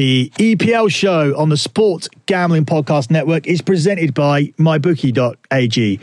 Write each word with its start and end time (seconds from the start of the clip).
The 0.00 0.32
EPL 0.36 0.90
show 0.90 1.36
on 1.36 1.50
the 1.50 1.58
Sports 1.58 2.08
Gambling 2.24 2.64
Podcast 2.64 3.10
Network 3.10 3.46
is 3.46 3.60
presented 3.60 4.14
by 4.14 4.44
MyBookie.ag. 4.58 6.00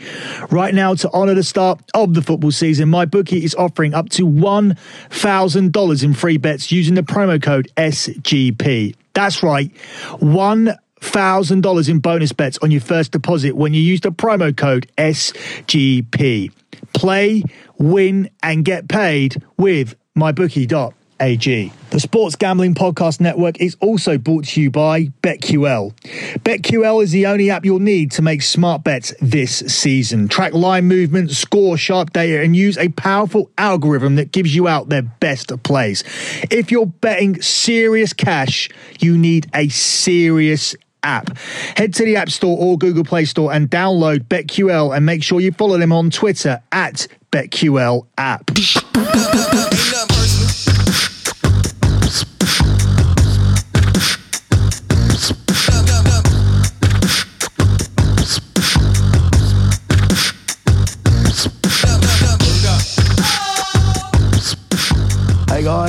Right 0.52 0.72
now, 0.72 0.94
to 0.94 1.10
honour 1.10 1.34
the 1.34 1.42
start 1.42 1.82
of 1.94 2.14
the 2.14 2.22
football 2.22 2.52
season, 2.52 2.90
MyBookie 2.90 3.42
is 3.42 3.56
offering 3.56 3.94
up 3.94 4.08
to 4.10 4.24
$1,000 4.24 6.04
in 6.04 6.14
free 6.14 6.36
bets 6.36 6.70
using 6.70 6.94
the 6.94 7.02
promo 7.02 7.42
code 7.42 7.72
SGP. 7.76 8.94
That's 9.14 9.42
right, 9.42 9.74
$1,000 10.20 11.88
in 11.88 11.98
bonus 11.98 12.32
bets 12.32 12.58
on 12.58 12.70
your 12.70 12.80
first 12.80 13.10
deposit 13.10 13.56
when 13.56 13.74
you 13.74 13.82
use 13.82 14.02
the 14.02 14.12
promo 14.12 14.56
code 14.56 14.88
SGP. 14.96 16.52
Play, 16.92 17.42
win, 17.78 18.30
and 18.44 18.64
get 18.64 18.88
paid 18.88 19.42
with 19.56 19.96
MyBookie.ag. 20.16 20.94
AG. 21.20 21.72
The 21.90 22.00
Sports 22.00 22.36
Gambling 22.36 22.74
Podcast 22.74 23.20
Network 23.20 23.60
is 23.60 23.76
also 23.80 24.18
brought 24.18 24.44
to 24.46 24.60
you 24.60 24.70
by 24.70 25.06
BetQL. 25.22 25.92
BetQL 26.40 27.02
is 27.02 27.12
the 27.12 27.26
only 27.26 27.50
app 27.50 27.64
you'll 27.64 27.78
need 27.78 28.12
to 28.12 28.22
make 28.22 28.42
smart 28.42 28.84
bets 28.84 29.14
this 29.20 29.58
season. 29.58 30.28
Track 30.28 30.52
line 30.52 30.86
movement, 30.86 31.30
score 31.30 31.76
sharp 31.76 32.12
data, 32.12 32.42
and 32.42 32.54
use 32.54 32.76
a 32.76 32.88
powerful 32.90 33.50
algorithm 33.56 34.16
that 34.16 34.32
gives 34.32 34.54
you 34.54 34.68
out 34.68 34.88
their 34.88 35.02
best 35.02 35.50
plays. 35.62 36.04
If 36.50 36.70
you're 36.70 36.86
betting 36.86 37.40
serious 37.40 38.12
cash, 38.12 38.68
you 39.00 39.16
need 39.16 39.50
a 39.54 39.68
serious 39.68 40.76
app. 41.02 41.36
Head 41.76 41.94
to 41.94 42.04
the 42.04 42.16
App 42.16 42.30
Store 42.30 42.58
or 42.58 42.76
Google 42.76 43.04
Play 43.04 43.24
Store 43.24 43.52
and 43.52 43.70
download 43.70 44.24
BetQL 44.24 44.96
and 44.96 45.06
make 45.06 45.22
sure 45.22 45.40
you 45.40 45.52
follow 45.52 45.78
them 45.78 45.92
on 45.92 46.10
Twitter 46.10 46.62
at 46.72 47.06
BetQL 47.32 48.06
app. 48.16 48.50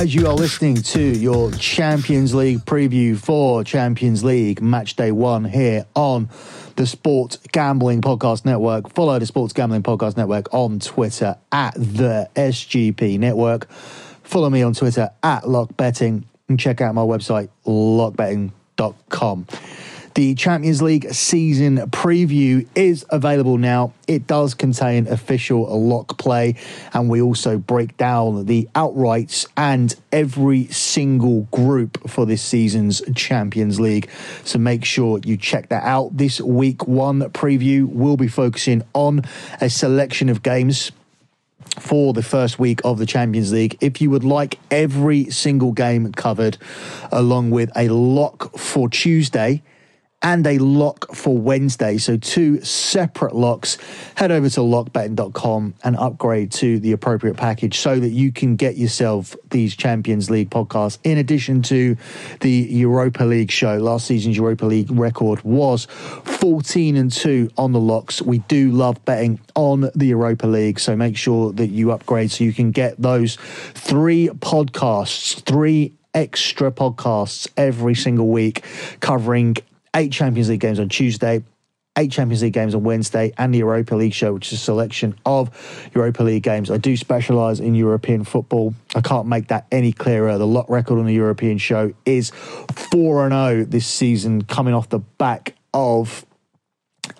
Guys, 0.00 0.14
you 0.14 0.26
are 0.26 0.32
listening 0.32 0.76
to 0.76 1.02
your 1.18 1.50
Champions 1.52 2.34
League 2.34 2.60
preview 2.60 3.18
for 3.18 3.62
Champions 3.62 4.24
League 4.24 4.62
match 4.62 4.96
day 4.96 5.12
one 5.12 5.44
here 5.44 5.84
on 5.94 6.30
the 6.76 6.86
Sports 6.86 7.36
Gambling 7.52 8.00
Podcast 8.00 8.46
Network. 8.46 8.94
Follow 8.94 9.18
the 9.18 9.26
Sports 9.26 9.52
Gambling 9.52 9.82
Podcast 9.82 10.16
Network 10.16 10.54
on 10.54 10.78
Twitter 10.78 11.36
at 11.52 11.74
the 11.74 12.30
SGP 12.34 13.18
Network. 13.18 13.70
Follow 13.70 14.48
me 14.48 14.62
on 14.62 14.72
Twitter 14.72 15.10
at 15.22 15.42
LockBetting 15.42 16.24
and 16.48 16.58
check 16.58 16.80
out 16.80 16.94
my 16.94 17.02
website, 17.02 17.50
lockbetting.com. 17.66 19.46
The 20.20 20.34
Champions 20.34 20.82
League 20.82 21.14
season 21.14 21.78
preview 21.78 22.68
is 22.74 23.06
available 23.08 23.56
now. 23.56 23.94
It 24.06 24.26
does 24.26 24.52
contain 24.52 25.06
official 25.08 25.62
lock 25.80 26.18
play, 26.18 26.56
and 26.92 27.08
we 27.08 27.22
also 27.22 27.56
break 27.56 27.96
down 27.96 28.44
the 28.44 28.68
outrights 28.74 29.46
and 29.56 29.94
every 30.12 30.66
single 30.66 31.48
group 31.50 32.06
for 32.06 32.26
this 32.26 32.42
season's 32.42 33.00
Champions 33.16 33.80
League. 33.80 34.10
So 34.44 34.58
make 34.58 34.84
sure 34.84 35.20
you 35.24 35.38
check 35.38 35.70
that 35.70 35.84
out. 35.84 36.14
This 36.14 36.38
week 36.38 36.86
one 36.86 37.20
preview 37.30 37.88
will 37.88 38.18
be 38.18 38.28
focusing 38.28 38.82
on 38.92 39.22
a 39.58 39.70
selection 39.70 40.28
of 40.28 40.42
games 40.42 40.92
for 41.78 42.12
the 42.12 42.22
first 42.22 42.58
week 42.58 42.82
of 42.84 42.98
the 42.98 43.06
Champions 43.06 43.54
League. 43.54 43.78
If 43.80 44.02
you 44.02 44.10
would 44.10 44.24
like 44.24 44.58
every 44.70 45.30
single 45.30 45.72
game 45.72 46.12
covered, 46.12 46.58
along 47.10 47.52
with 47.52 47.70
a 47.74 47.88
lock 47.88 48.58
for 48.58 48.90
Tuesday 48.90 49.62
and 50.22 50.46
a 50.46 50.58
lock 50.58 51.14
for 51.14 51.36
Wednesday. 51.36 51.98
So, 51.98 52.16
two 52.16 52.60
separate 52.62 53.34
locks. 53.34 53.78
Head 54.16 54.30
over 54.30 54.48
to 54.50 54.60
lockbetting.com 54.60 55.74
and 55.82 55.96
upgrade 55.96 56.52
to 56.52 56.78
the 56.78 56.92
appropriate 56.92 57.36
package 57.36 57.78
so 57.78 57.98
that 57.98 58.10
you 58.10 58.32
can 58.32 58.56
get 58.56 58.76
yourself 58.76 59.34
these 59.50 59.74
Champions 59.74 60.30
League 60.30 60.50
podcasts 60.50 60.98
in 61.04 61.18
addition 61.18 61.62
to 61.62 61.96
the 62.40 62.50
Europa 62.50 63.24
League 63.24 63.50
show. 63.50 63.78
Last 63.78 64.06
season's 64.06 64.36
Europa 64.36 64.66
League 64.66 64.90
record 64.90 65.42
was 65.42 65.86
14 65.86 66.96
and 66.96 67.10
2 67.10 67.50
on 67.56 67.72
the 67.72 67.80
locks. 67.80 68.20
We 68.20 68.38
do 68.38 68.70
love 68.70 69.02
betting 69.04 69.40
on 69.54 69.90
the 69.94 70.06
Europa 70.06 70.46
League, 70.46 70.78
so 70.80 70.96
make 70.96 71.16
sure 71.16 71.52
that 71.52 71.68
you 71.68 71.92
upgrade 71.92 72.30
so 72.30 72.44
you 72.44 72.52
can 72.52 72.70
get 72.70 73.00
those 73.00 73.36
three 73.74 74.28
podcasts, 74.28 75.40
three 75.44 75.92
extra 76.12 76.70
podcasts 76.70 77.48
every 77.56 77.94
single 77.94 78.28
week 78.28 78.64
covering 79.00 79.56
eight 79.94 80.12
Champions 80.12 80.48
League 80.48 80.60
games 80.60 80.78
on 80.78 80.88
Tuesday, 80.88 81.42
eight 81.98 82.12
Champions 82.12 82.42
League 82.42 82.52
games 82.52 82.74
on 82.74 82.84
Wednesday, 82.84 83.32
and 83.36 83.52
the 83.52 83.58
Europa 83.58 83.94
League 83.94 84.14
show, 84.14 84.32
which 84.32 84.52
is 84.52 84.54
a 84.54 84.62
selection 84.62 85.14
of 85.26 85.90
Europa 85.94 86.22
League 86.22 86.42
games. 86.42 86.70
I 86.70 86.76
do 86.76 86.96
specialise 86.96 87.60
in 87.60 87.74
European 87.74 88.24
football. 88.24 88.74
I 88.94 89.00
can't 89.00 89.26
make 89.26 89.48
that 89.48 89.66
any 89.70 89.92
clearer. 89.92 90.38
The 90.38 90.46
lot 90.46 90.70
record 90.70 90.98
on 90.98 91.06
the 91.06 91.14
European 91.14 91.58
show 91.58 91.92
is 92.04 92.30
4 92.30 93.28
0 93.28 93.64
this 93.64 93.86
season, 93.86 94.42
coming 94.42 94.74
off 94.74 94.88
the 94.88 95.00
back 95.00 95.56
of 95.74 96.24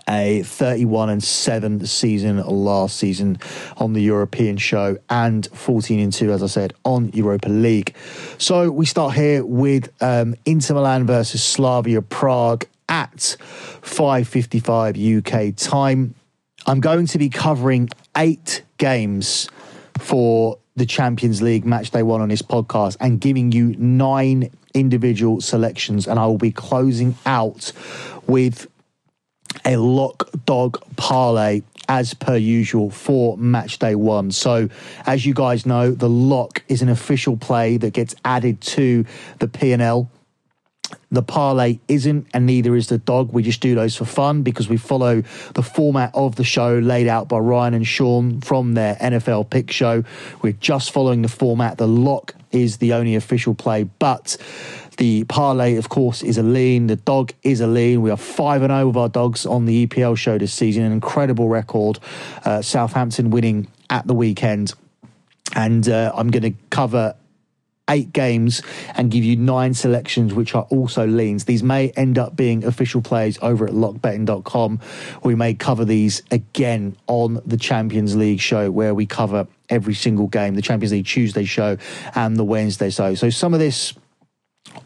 a 0.09 0.43
31 0.43 1.11
and 1.11 1.22
7 1.22 1.87
season 1.87 2.38
last 2.38 2.97
season 2.97 3.38
on 3.77 3.93
the 3.93 4.00
European 4.00 4.56
show 4.56 4.99
and 5.09 5.47
14 5.47 6.00
and 6.00 6.12
2 6.12 6.33
as 6.33 6.43
I 6.43 6.47
said 6.47 6.75
on 6.84 7.11
Europa 7.12 7.49
League. 7.49 7.94
So 8.39 8.71
we 8.71 8.87
start 8.87 9.15
here 9.15 9.44
with 9.44 9.91
um, 10.03 10.34
Inter 10.44 10.75
Milan 10.75 11.06
versus 11.06 11.43
Slavia 11.43 12.03
Prague 12.03 12.66
at 12.89 13.37
5:55 13.83 15.19
UK 15.19 15.55
time. 15.56 16.15
I'm 16.66 16.81
going 16.81 17.06
to 17.06 17.19
be 17.19 17.28
covering 17.28 17.89
8 18.16 18.62
games 18.77 19.49
for 19.99 20.59
the 20.77 20.87
Champions 20.87 21.43
League 21.43 21.65
match 21.65 21.91
day 21.91 22.03
1 22.03 22.21
on 22.21 22.28
this 22.28 22.43
podcast 22.43 22.97
and 23.00 23.21
giving 23.21 23.53
you 23.53 23.75
9 23.77 24.50
individual 24.75 25.41
selections 25.41 26.06
and 26.06 26.19
I 26.19 26.27
will 26.27 26.39
be 26.39 26.53
closing 26.53 27.16
out 27.27 27.72
with 28.27 28.69
a 29.65 29.76
lock 29.76 30.28
dog 30.44 30.82
parlay 30.97 31.62
as 31.88 32.15
per 32.15 32.37
usual 32.37 32.88
for 32.88 33.37
match 33.37 33.81
day 33.81 33.97
one. 33.97 34.31
So, 34.31 34.69
as 35.06 35.26
you 35.26 35.34
guys 35.34 35.66
know, 35.66 35.91
the 35.91 36.09
lock 36.09 36.62
is 36.69 36.82
an 36.82 36.88
official 36.88 37.37
play 37.37 37.78
that 37.78 37.93
gets 37.93 38.15
added 38.25 38.60
to 38.60 39.04
the 39.41 39.48
P&L. 39.48 40.09
The 41.10 41.22
parlay 41.22 41.81
isn't, 41.88 42.28
and 42.32 42.47
neither 42.47 42.76
is 42.76 42.87
the 42.87 42.98
dog. 42.98 43.32
We 43.32 43.43
just 43.43 43.60
do 43.60 43.75
those 43.75 43.97
for 43.97 44.04
fun 44.04 44.43
because 44.43 44.69
we 44.69 44.76
follow 44.76 45.22
the 45.54 45.62
format 45.62 46.12
of 46.15 46.37
the 46.37 46.44
show 46.44 46.78
laid 46.78 47.09
out 47.09 47.28
by 47.28 47.38
Ryan 47.38 47.75
and 47.75 47.87
Sean 47.87 48.41
from 48.41 48.75
their 48.75 48.94
NFL 48.97 49.50
pick 49.50 49.72
show. 49.72 50.04
We're 50.42 50.53
just 50.53 50.92
following 50.92 51.22
the 51.22 51.28
format. 51.28 51.78
The 51.78 51.88
lock 51.88 52.37
is 52.53 52.78
the 52.78 52.92
only 52.92 53.16
official 53.16 53.54
play, 53.54 53.84
but 53.84 54.37
the 55.00 55.25
parlay, 55.25 55.77
of 55.77 55.88
course, 55.88 56.22
is 56.22 56.37
a 56.37 56.43
lean. 56.43 56.87
The 56.87 56.97
dog 56.97 57.33
is 57.43 57.62
a 57.62 57.66
lean. 57.66 58.03
We 58.03 58.11
are 58.11 58.19
5 58.19 58.61
0 58.61 58.87
with 58.88 58.97
our 58.99 59.09
dogs 59.09 59.47
on 59.47 59.65
the 59.65 59.87
EPL 59.87 60.15
show 60.15 60.37
this 60.37 60.53
season. 60.53 60.83
An 60.83 60.93
incredible 60.93 61.49
record. 61.49 61.99
Uh, 62.44 62.61
Southampton 62.61 63.31
winning 63.31 63.69
at 63.89 64.06
the 64.06 64.12
weekend. 64.12 64.75
And 65.56 65.89
uh, 65.89 66.12
I'm 66.15 66.31
going 66.31 66.43
to 66.43 66.53
cover 66.69 67.16
eight 67.89 68.12
games 68.12 68.60
and 68.94 69.10
give 69.10 69.25
you 69.25 69.37
nine 69.37 69.72
selections, 69.72 70.34
which 70.34 70.55
are 70.55 70.65
also 70.65 71.06
leans. 71.06 71.47
These 71.47 71.62
may 71.62 71.89
end 71.93 72.19
up 72.19 72.37
being 72.37 72.62
official 72.62 73.00
plays 73.00 73.39
over 73.41 73.66
at 73.66 73.72
lockbetting.com. 73.72 74.81
We 75.25 75.34
may 75.34 75.55
cover 75.55 75.87
these 75.87 76.22
again 76.31 76.94
on 77.06 77.41
the 77.47 77.56
Champions 77.56 78.16
League 78.16 78.41
show 78.41 78.71
where 78.71 78.94
we 78.94 79.06
cover 79.06 79.49
every 79.71 79.94
single 79.94 80.27
game, 80.27 80.56
the 80.56 80.62
Champions 80.62 80.93
League 80.93 81.06
Tuesday 81.06 81.44
show 81.44 81.78
and 82.15 82.37
the 82.37 82.44
Wednesday 82.44 82.91
show. 82.91 83.15
So 83.15 83.31
some 83.31 83.55
of 83.55 83.60
this 83.60 83.94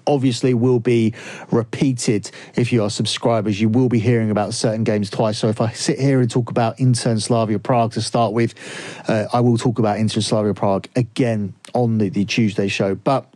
obviously 0.07 0.55
will 0.55 0.81
be 0.81 1.15
repeated 1.51 2.31
if 2.57 2.73
you 2.73 2.83
are 2.83 2.91
subscribers. 2.91 3.61
You 3.61 3.69
will 3.69 3.89
be 3.89 3.99
hearing 3.99 4.31
about 4.31 4.55
certain 4.55 4.85
games 4.85 5.11
twice. 5.11 5.39
So 5.39 5.49
if 5.49 5.61
I 5.61 5.73
sit 5.73 5.99
here 5.99 6.21
and 6.21 6.31
talk 6.31 6.51
about 6.51 6.79
Inter 6.79 7.19
Slavia 7.19 7.59
Prague 7.59 7.93
to 7.93 8.03
start 8.03 8.33
with, 8.33 8.55
uh, 9.09 9.27
I 9.33 9.41
will 9.41 9.59
talk 9.59 9.79
about 9.79 9.99
Inter 9.99 10.21
Slavia 10.21 10.55
Prague 10.55 10.89
again 10.97 11.55
on 11.75 11.99
the, 11.99 12.09
the 12.09 12.25
Tuesday 12.25 12.69
show. 12.69 12.95
But 12.95 13.34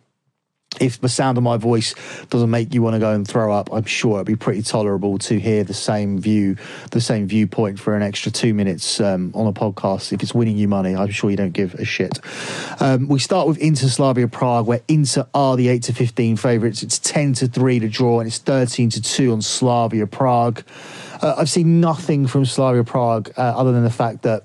if 0.80 1.00
the 1.00 1.08
sound 1.08 1.38
of 1.38 1.44
my 1.44 1.56
voice 1.56 1.94
doesn't 2.30 2.50
make 2.50 2.74
you 2.74 2.82
want 2.82 2.94
to 2.94 3.00
go 3.00 3.12
and 3.12 3.26
throw 3.26 3.52
up, 3.52 3.72
I'm 3.72 3.84
sure 3.84 4.16
it'd 4.16 4.26
be 4.26 4.36
pretty 4.36 4.62
tolerable 4.62 5.18
to 5.18 5.38
hear 5.38 5.64
the 5.64 5.74
same 5.74 6.18
view, 6.18 6.56
the 6.90 7.00
same 7.00 7.26
viewpoint 7.26 7.78
for 7.78 7.94
an 7.94 8.02
extra 8.02 8.32
two 8.32 8.54
minutes 8.54 9.00
um, 9.00 9.32
on 9.34 9.46
a 9.46 9.52
podcast. 9.52 10.12
If 10.12 10.22
it's 10.22 10.34
winning 10.34 10.56
you 10.56 10.68
money, 10.68 10.96
I'm 10.96 11.10
sure 11.10 11.30
you 11.30 11.36
don't 11.36 11.52
give 11.52 11.74
a 11.74 11.84
shit. 11.84 12.18
Um, 12.80 13.08
we 13.08 13.18
start 13.18 13.48
with 13.48 13.58
Inter 13.58 13.88
Slavia 13.88 14.28
Prague, 14.28 14.66
where 14.66 14.80
Inter 14.88 15.26
are 15.34 15.56
the 15.56 15.68
eight 15.68 15.84
to 15.84 15.92
fifteen 15.92 16.36
favourites. 16.36 16.82
It's 16.82 16.98
ten 16.98 17.32
to 17.34 17.48
three 17.48 17.78
to 17.78 17.88
draw, 17.88 18.20
and 18.20 18.26
it's 18.26 18.38
thirteen 18.38 18.90
to 18.90 19.02
two 19.02 19.32
on 19.32 19.42
Slavia 19.42 20.06
Prague. 20.06 20.62
Uh, 21.20 21.34
I've 21.36 21.50
seen 21.50 21.80
nothing 21.80 22.26
from 22.26 22.44
Slavia 22.44 22.84
Prague 22.84 23.30
uh, 23.36 23.40
other 23.40 23.72
than 23.72 23.84
the 23.84 23.90
fact 23.90 24.22
that 24.22 24.44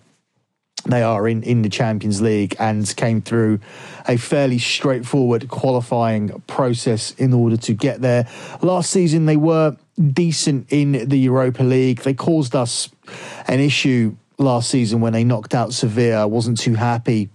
they 0.85 1.01
are 1.01 1.27
in, 1.27 1.44
in 1.44 1.62
the 1.62 1.69
Champions 1.69 2.21
League 2.21 2.56
and 2.59 2.94
came 2.95 3.21
through 3.21 3.59
a 4.07 4.18
fairly 4.18 4.59
straightforward 4.59 5.47
qualifying 5.47 6.41
process 6.47 7.12
in 7.12 7.33
order 7.33 7.57
to 7.57 7.74
get 7.74 8.01
there. 8.01 8.27
Last 8.62 8.89
season, 8.91 9.25
they 9.25 9.38
were 9.38 9.77
decent 10.12 10.68
in 10.69 11.07
the 11.07 11.18
Europa 11.18 11.63
League. 11.63 12.01
They 12.01 12.13
caused 12.13 12.56
us 12.56 12.89
an 13.47 13.59
issue 13.59 14.15
last 14.38 14.69
season 14.69 15.00
when 15.00 15.13
they 15.13 15.24
knocked 15.24 15.56
out 15.56 15.74
Sevilla. 15.74 16.24
I 16.24 16.25
wasn't 16.25 16.59
too 16.59 16.74
happy 16.74 17.30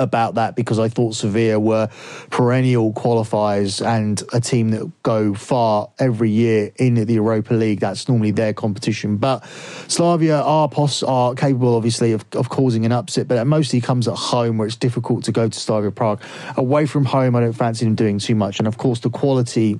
about 0.00 0.34
that 0.34 0.56
because 0.56 0.78
I 0.78 0.88
thought 0.88 1.14
Sevilla 1.14 1.60
were 1.60 1.88
perennial 2.30 2.92
qualifiers 2.92 3.84
and 3.84 4.22
a 4.32 4.40
team 4.40 4.70
that 4.70 4.90
go 5.02 5.34
far 5.34 5.90
every 5.98 6.30
year 6.30 6.72
in 6.76 6.94
the 6.94 7.14
Europa 7.14 7.54
League. 7.54 7.80
That's 7.80 8.08
normally 8.08 8.30
their 8.30 8.52
competition. 8.52 9.16
But 9.18 9.44
Slavia 9.88 10.40
are, 10.40 10.68
pos- 10.68 11.02
are 11.02 11.34
capable, 11.34 11.74
obviously, 11.76 12.12
of, 12.12 12.24
of 12.32 12.48
causing 12.48 12.84
an 12.84 12.92
upset, 12.92 13.28
but 13.28 13.38
it 13.38 13.44
mostly 13.44 13.80
comes 13.80 14.08
at 14.08 14.16
home 14.16 14.58
where 14.58 14.66
it's 14.66 14.76
difficult 14.76 15.24
to 15.24 15.32
go 15.32 15.48
to 15.48 15.58
Slavia 15.58 15.90
Prague. 15.90 16.22
Away 16.56 16.86
from 16.86 17.04
home, 17.04 17.36
I 17.36 17.40
don't 17.40 17.52
fancy 17.52 17.84
them 17.84 17.94
doing 17.94 18.18
too 18.18 18.34
much. 18.34 18.58
And 18.58 18.66
of 18.66 18.78
course, 18.78 19.00
the 19.00 19.10
quality 19.10 19.78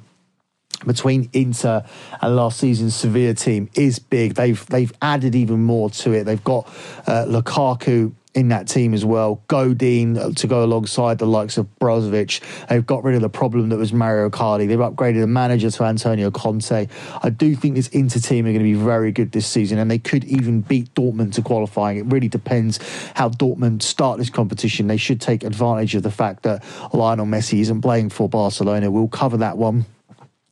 between 0.86 1.28
Inter 1.32 1.84
and 2.20 2.36
last 2.36 2.58
season's 2.58 2.94
Sevilla 2.94 3.34
team 3.34 3.68
is 3.74 3.98
big. 3.98 4.34
They've 4.34 4.64
they've 4.66 4.92
added 5.02 5.34
even 5.34 5.62
more 5.62 5.90
to 5.90 6.12
it. 6.12 6.24
They've 6.24 6.42
got 6.42 6.66
uh, 7.06 7.26
Lukaku 7.26 8.12
in 8.34 8.48
that 8.48 8.68
team 8.68 8.94
as 8.94 9.04
well. 9.04 9.42
Godin 9.48 10.16
uh, 10.16 10.30
to 10.30 10.46
go 10.46 10.64
alongside 10.64 11.18
the 11.18 11.26
likes 11.26 11.58
of 11.58 11.66
Brozovic. 11.80 12.40
They've 12.68 12.84
got 12.84 13.02
rid 13.02 13.16
of 13.16 13.22
the 13.22 13.28
problem 13.28 13.70
that 13.70 13.76
was 13.76 13.92
Mario 13.92 14.30
Icardi. 14.30 14.68
They've 14.68 14.78
upgraded 14.78 15.20
the 15.20 15.26
manager 15.26 15.70
to 15.70 15.84
Antonio 15.84 16.30
Conte. 16.30 16.86
I 17.22 17.30
do 17.30 17.56
think 17.56 17.74
this 17.74 17.88
Inter 17.88 18.20
team 18.20 18.46
are 18.46 18.52
going 18.52 18.58
to 18.58 18.64
be 18.64 18.74
very 18.74 19.10
good 19.10 19.32
this 19.32 19.46
season, 19.46 19.78
and 19.78 19.90
they 19.90 19.98
could 19.98 20.24
even 20.24 20.60
beat 20.60 20.94
Dortmund 20.94 21.34
to 21.34 21.42
qualifying. 21.42 21.98
It 21.98 22.06
really 22.06 22.28
depends 22.28 22.78
how 23.14 23.30
Dortmund 23.30 23.82
start 23.82 24.18
this 24.18 24.30
competition. 24.30 24.86
They 24.86 24.96
should 24.96 25.20
take 25.20 25.42
advantage 25.42 25.94
of 25.94 26.02
the 26.02 26.10
fact 26.10 26.44
that 26.44 26.64
Lionel 26.92 27.26
Messi 27.26 27.60
isn't 27.60 27.80
playing 27.80 28.10
for 28.10 28.28
Barcelona. 28.28 28.90
We'll 28.90 29.08
cover 29.08 29.38
that 29.38 29.58
one 29.58 29.86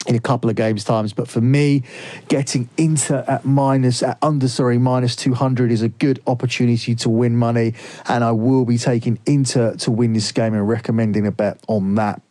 in 0.07 0.15
a 0.15 0.21
couple 0.21 0.49
of 0.49 0.57
games 0.57 0.85
times 0.85 1.13
but 1.13 1.29
for 1.29 1.41
me 1.41 1.83
getting 2.29 2.69
Inter 2.77 3.25
at 3.27 3.45
minus 3.45 4.03
at 4.03 4.17
under 4.23 4.49
sorry 4.49 4.79
minus 4.79 5.17
200 5.17 5.71
is 5.71 5.83
a 5.83 5.89
good 5.89 6.23
opportunity 6.27 6.95
to 6.95 7.09
win 7.09 7.37
money 7.37 7.75
and 8.07 8.23
I 8.23 8.31
will 8.31 8.65
be 8.65 8.79
taking 8.79 9.19
Inter 9.27 9.75
to 9.77 9.91
win 9.91 10.13
this 10.13 10.31
game 10.33 10.55
and 10.55 10.67
recommending 10.69 11.27
a 11.27 11.33
bet 11.33 11.63
on 11.67 11.97
that 11.97 12.23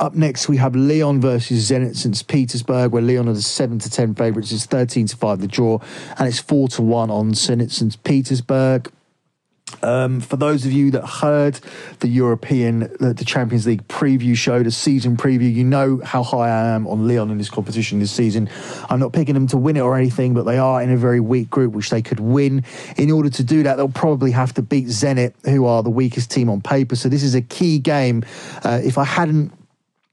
up 0.00 0.14
next, 0.14 0.48
we 0.48 0.56
have 0.56 0.74
Lyon 0.74 1.20
versus 1.20 1.70
Zenit 1.70 1.96
St. 1.96 2.26
Petersburg, 2.26 2.92
where 2.92 3.02
Lyon 3.02 3.28
are 3.28 3.34
the 3.34 3.42
7 3.42 3.78
to 3.80 3.90
10 3.90 4.14
favourites. 4.14 4.52
It's 4.52 4.66
13 4.66 5.06
to 5.08 5.16
5 5.16 5.40
the 5.40 5.46
draw, 5.46 5.78
and 6.18 6.28
it's 6.28 6.40
4 6.40 6.68
to 6.68 6.82
1 6.82 7.10
on 7.10 7.32
Zenit 7.32 7.70
St. 7.70 8.02
Petersburg. 8.02 8.90
Um, 9.82 10.20
for 10.20 10.36
those 10.36 10.64
of 10.64 10.72
you 10.72 10.90
that 10.92 11.06
heard 11.06 11.60
the 12.00 12.08
European, 12.08 12.80
the, 13.00 13.14
the, 13.14 13.24
Champions 13.24 13.66
League 13.66 13.86
preview 13.88 14.36
show, 14.36 14.62
the 14.62 14.70
season 14.70 15.16
preview, 15.16 15.52
you 15.52 15.64
know 15.64 16.00
how 16.04 16.22
high 16.22 16.48
I 16.48 16.68
am 16.74 16.86
on 16.86 17.08
Lyon 17.08 17.30
in 17.30 17.38
this 17.38 17.50
competition 17.50 17.98
this 17.98 18.12
season. 18.12 18.48
I'm 18.90 19.00
not 19.00 19.12
picking 19.12 19.34
them 19.34 19.46
to 19.48 19.56
win 19.56 19.76
it 19.76 19.80
or 19.80 19.96
anything, 19.96 20.34
but 20.34 20.44
they 20.44 20.58
are 20.58 20.82
in 20.82 20.90
a 20.90 20.96
very 20.96 21.20
weak 21.20 21.50
group, 21.50 21.72
which 21.72 21.90
they 21.90 22.02
could 22.02 22.20
win. 22.20 22.64
In 22.96 23.10
order 23.10 23.30
to 23.30 23.44
do 23.44 23.62
that, 23.62 23.76
they'll 23.76 23.88
probably 23.88 24.30
have 24.30 24.54
to 24.54 24.62
beat 24.62 24.86
Zenit, 24.86 25.34
who 25.44 25.66
are 25.66 25.82
the 25.82 25.90
weakest 25.90 26.30
team 26.30 26.48
on 26.48 26.60
paper. 26.60 26.96
So 26.96 27.08
this 27.08 27.22
is 27.22 27.34
a 27.34 27.42
key 27.42 27.78
game. 27.78 28.24
Uh, 28.64 28.80
if 28.82 28.98
I 28.98 29.04
hadn't 29.04 29.52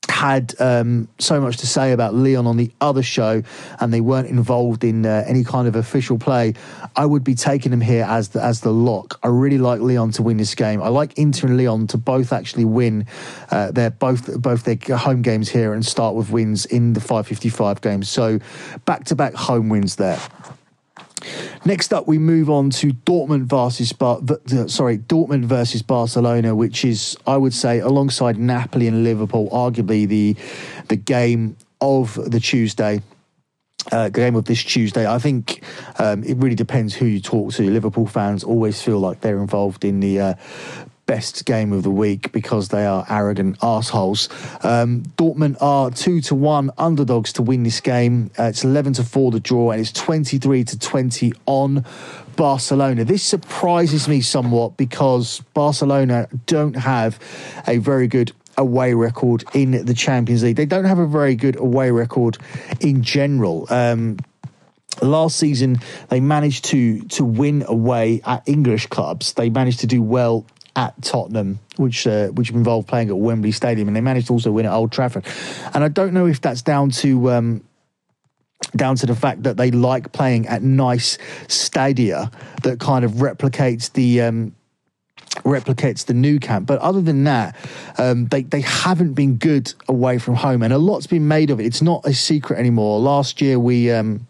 had 0.10 0.54
um, 0.60 1.08
so 1.20 1.40
much 1.40 1.58
to 1.58 1.68
say 1.68 1.92
about 1.92 2.14
Lyon 2.14 2.48
on 2.48 2.58
the 2.58 2.72
other 2.82 3.04
show 3.04 3.44
and 3.80 3.94
they 3.94 4.02
weren't 4.02 4.28
involved 4.28 4.84
in 4.84 5.06
uh, 5.06 5.24
any 5.28 5.44
kind 5.44 5.68
of 5.68 5.76
official 5.76 6.18
play, 6.18 6.54
I 6.96 7.06
would 7.06 7.24
be 7.24 7.36
taking 7.36 7.72
them 7.72 7.82
here 7.82 8.06
as 8.08 8.30
the, 8.30 8.44
as 8.44 8.62
the 8.62 8.72
lock. 8.72 9.20
I 9.24 9.28
really 9.28 9.58
like 9.58 9.82
Lyon 9.82 10.12
to 10.14 10.24
win 10.24 10.38
this 10.38 10.56
game. 10.56 10.82
I 10.82 10.90
like 10.90 11.18
Inter 11.18 11.48
and 11.48 11.58
Leon 11.58 11.88
to 11.88 11.98
both 11.98 12.34
actually 12.34 12.66
win 12.66 13.06
uh, 13.52 13.72
their 13.72 13.90
both 13.92 14.42
both 14.42 14.64
their 14.64 14.98
home 14.98 15.22
games 15.22 15.50
here 15.50 15.74
and 15.74 15.86
start 15.86 16.16
with 16.16 16.30
wins 16.30 16.66
in 16.66 16.94
the 16.94 17.02
555 17.02 17.82
games. 17.82 18.10
So 18.10 18.40
back 18.86 19.06
to 19.06 19.16
back 19.16 19.34
home 19.34 19.70
wins 19.70 19.96
there. 19.96 20.20
Next 21.66 21.94
up, 21.94 22.08
we 22.08 22.18
move 22.18 22.50
on 22.50 22.70
to 22.72 22.94
Dortmund 22.94 23.44
versus 23.44 23.92
Bar- 23.92 24.22
sorry 24.68 24.98
Dortmund 24.98 25.46
versus 25.46 25.82
Barcelona, 25.82 26.56
which 26.56 26.86
is 26.86 27.18
I 27.28 27.38
would 27.38 27.54
say 27.54 27.80
alongside 27.80 28.38
Napoli 28.38 28.88
and 28.88 29.04
Liverpool, 29.04 29.50
arguably 29.50 30.08
the 30.08 30.36
the 30.88 30.96
game 30.96 31.58
of 31.82 32.16
the 32.30 32.40
Tuesday. 32.40 33.02
Uh, 33.94 34.10
game 34.10 34.36
of 34.36 34.44
this 34.44 34.62
Tuesday. 34.62 35.08
I 35.10 35.20
think 35.20 35.64
um, 35.98 36.22
it 36.26 36.36
really 36.38 36.54
depends 36.54 36.94
who 36.94 37.06
you 37.06 37.22
talk 37.22 37.54
to. 37.54 37.64
Liverpool 37.64 38.06
fans 38.06 38.44
always 38.44 38.82
feel 38.82 39.00
like 39.00 39.22
they're 39.22 39.40
involved 39.40 39.86
in 39.86 40.02
the 40.02 40.20
uh, 40.20 40.34
best 41.10 41.44
game 41.46 41.74
of 41.74 41.82
the 41.82 41.90
week 41.90 42.32
because 42.32 42.68
they 42.68 42.86
are 42.86 43.04
arrogant 43.10 43.58
assholes. 43.64 44.30
Um, 44.62 45.02
Dortmund 45.18 45.58
are 45.60 45.90
two 45.90 46.22
to 46.22 46.36
one 46.36 46.70
underdogs 46.78 47.34
to 47.34 47.42
win 47.42 47.64
this 47.64 47.82
game. 47.82 48.30
Uh, 48.38 48.44
it's 48.44 48.64
eleven 48.64 48.94
to 48.94 49.04
four 49.04 49.32
the 49.32 49.40
draw, 49.40 49.72
and 49.72 49.82
it's 49.82 49.92
twenty 49.92 50.38
three 50.38 50.64
to 50.66 50.78
twenty 50.78 51.34
on 51.48 51.84
Barcelona. 52.36 53.06
This 53.06 53.24
surprises 53.24 54.08
me 54.08 54.22
somewhat 54.22 54.78
because 54.78 55.42
Barcelona 55.56 56.28
don't 56.46 56.76
have 56.76 57.18
a 57.66 57.80
very 57.80 58.08
good 58.08 58.32
away 58.56 58.94
record 58.94 59.44
in 59.56 59.84
the 59.84 59.96
Champions 59.96 60.44
League. 60.44 60.58
They 60.58 60.68
don't 60.68 60.86
have 60.86 61.00
a 61.00 61.08
very 61.08 61.34
good 61.34 61.56
away 61.56 61.90
record 61.90 62.38
in 62.82 63.02
general. 63.02 63.66
Um, 63.72 64.18
last 65.02 65.38
season 65.38 65.80
they 66.10 66.20
managed 66.20 66.66
to 66.66 67.02
to 67.18 67.26
win 67.26 67.64
away 67.68 68.22
at 68.28 68.48
English 68.48 68.86
clubs. 68.88 69.34
They 69.34 69.50
managed 69.50 69.80
to 69.80 69.88
do 69.88 70.04
well 70.04 70.46
at 70.76 71.02
Tottenham, 71.02 71.60
which 71.78 72.08
uh, 72.08 72.28
which 72.28 72.52
involved 72.52 72.88
playing 72.88 73.10
at 73.10 73.18
Wembley 73.18 73.52
Stadium, 73.52 73.88
and 73.88 73.98
they 73.98 74.02
managed 74.02 74.28
to 74.28 74.34
also 74.34 74.52
win 74.52 74.66
at 74.66 74.72
Old 74.72 74.92
Trafford. 74.92 75.26
And 75.74 75.84
I 75.84 75.88
don't 75.88 76.14
know 76.14 76.26
if 76.26 76.42
that's 76.42 76.62
down 76.62 76.90
to 76.92 77.32
um, 77.32 77.64
down 78.76 78.96
to 78.98 79.06
the 79.06 79.16
fact 79.16 79.44
that 79.44 79.58
they 79.58 79.72
like 79.72 80.12
playing 80.12 80.48
at 80.48 80.62
nice 80.62 81.18
stadia 81.48 82.32
that 82.64 82.80
kind 82.80 83.06
of 83.06 83.14
replicates 83.14 83.92
the. 83.94 84.22
Um, 84.22 84.56
replicates 85.44 86.06
the 86.06 86.14
Nou 86.14 86.40
Camp 86.40 86.66
but 86.66 86.80
other 86.80 87.02
than 87.02 87.24
that 87.26 87.56
um, 88.00 88.26
they, 88.28 88.42
they 88.42 88.62
haven't 88.62 89.14
been 89.14 89.36
good 89.36 89.72
away 89.88 90.18
from 90.18 90.34
home 90.34 90.64
and 90.64 90.74
a 90.74 90.78
lot's 90.78 91.06
been 91.06 91.28
made 91.28 91.52
of 91.52 91.60
it 91.60 91.68
it's 91.68 91.84
not 91.84 92.04
a 92.06 92.14
secret 92.14 92.58
anymore 92.58 93.00
last 93.00 93.40
year 93.40 93.60
we 93.60 93.92
um, 93.92 94.28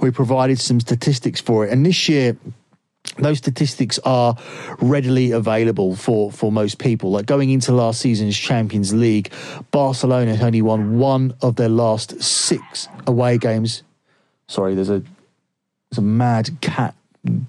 we 0.00 0.10
provided 0.10 0.60
some 0.60 0.80
statistics 0.80 1.40
for 1.40 1.64
it 1.64 1.72
and 1.72 1.86
this 1.86 2.10
year 2.10 2.36
those 3.18 3.38
statistics 3.38 3.98
are 4.04 4.36
readily 4.80 5.32
available 5.32 5.96
for, 5.96 6.30
for 6.30 6.52
most 6.52 6.78
people. 6.78 7.10
Like 7.10 7.26
going 7.26 7.50
into 7.50 7.72
last 7.72 8.00
season's 8.00 8.36
Champions 8.36 8.92
League, 8.92 9.32
Barcelona 9.70 10.36
had 10.36 10.44
only 10.46 10.62
won 10.62 10.98
one 10.98 11.34
of 11.42 11.56
their 11.56 11.68
last 11.68 12.22
six 12.22 12.88
away 13.06 13.38
games. 13.38 13.82
Sorry, 14.46 14.74
there's 14.74 14.90
a 14.90 15.02
there's 15.90 15.98
a 15.98 16.02
mad 16.02 16.60
cat 16.60 16.94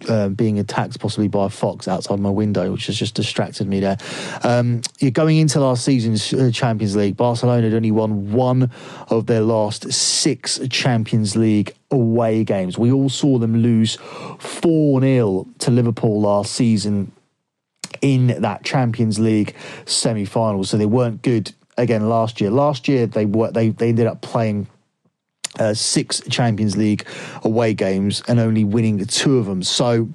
uh, 0.09 0.29
being 0.29 0.59
attacked 0.59 0.99
possibly 0.99 1.27
by 1.27 1.45
a 1.45 1.49
fox 1.49 1.87
outside 1.87 2.19
my 2.19 2.29
window, 2.29 2.71
which 2.71 2.87
has 2.87 2.97
just 2.97 3.15
distracted 3.15 3.67
me 3.67 3.79
there. 3.79 3.97
Um, 4.43 4.81
you're 4.99 5.11
going 5.11 5.37
into 5.37 5.59
last 5.59 5.85
season's 5.85 6.33
uh, 6.33 6.51
Champions 6.53 6.95
League. 6.95 7.15
Barcelona 7.15 7.63
had 7.63 7.73
only 7.73 7.91
won 7.91 8.31
one 8.31 8.71
of 9.09 9.27
their 9.27 9.41
last 9.41 9.91
six 9.93 10.59
Champions 10.69 11.35
League 11.35 11.73
away 11.89 12.43
games. 12.43 12.77
We 12.77 12.91
all 12.91 13.09
saw 13.09 13.37
them 13.37 13.57
lose 13.57 13.95
4 14.39 15.01
0 15.01 15.47
to 15.59 15.71
Liverpool 15.71 16.21
last 16.21 16.53
season 16.53 17.11
in 18.01 18.27
that 18.41 18.63
Champions 18.63 19.19
League 19.19 19.55
semi 19.85 20.25
final. 20.25 20.63
So 20.63 20.77
they 20.77 20.85
weren't 20.85 21.21
good 21.21 21.53
again 21.77 22.09
last 22.09 22.41
year. 22.41 22.49
Last 22.49 22.87
year, 22.87 23.07
they 23.07 23.25
were, 23.25 23.51
they, 23.51 23.69
they 23.69 23.89
ended 23.89 24.07
up 24.07 24.21
playing 24.21 24.67
uh, 25.61 25.73
six 25.73 26.21
Champions 26.29 26.75
League 26.75 27.05
away 27.43 27.73
games 27.73 28.23
and 28.27 28.39
only 28.39 28.63
winning 28.63 28.97
two 29.05 29.37
of 29.37 29.45
them. 29.45 29.61
So, 29.61 30.09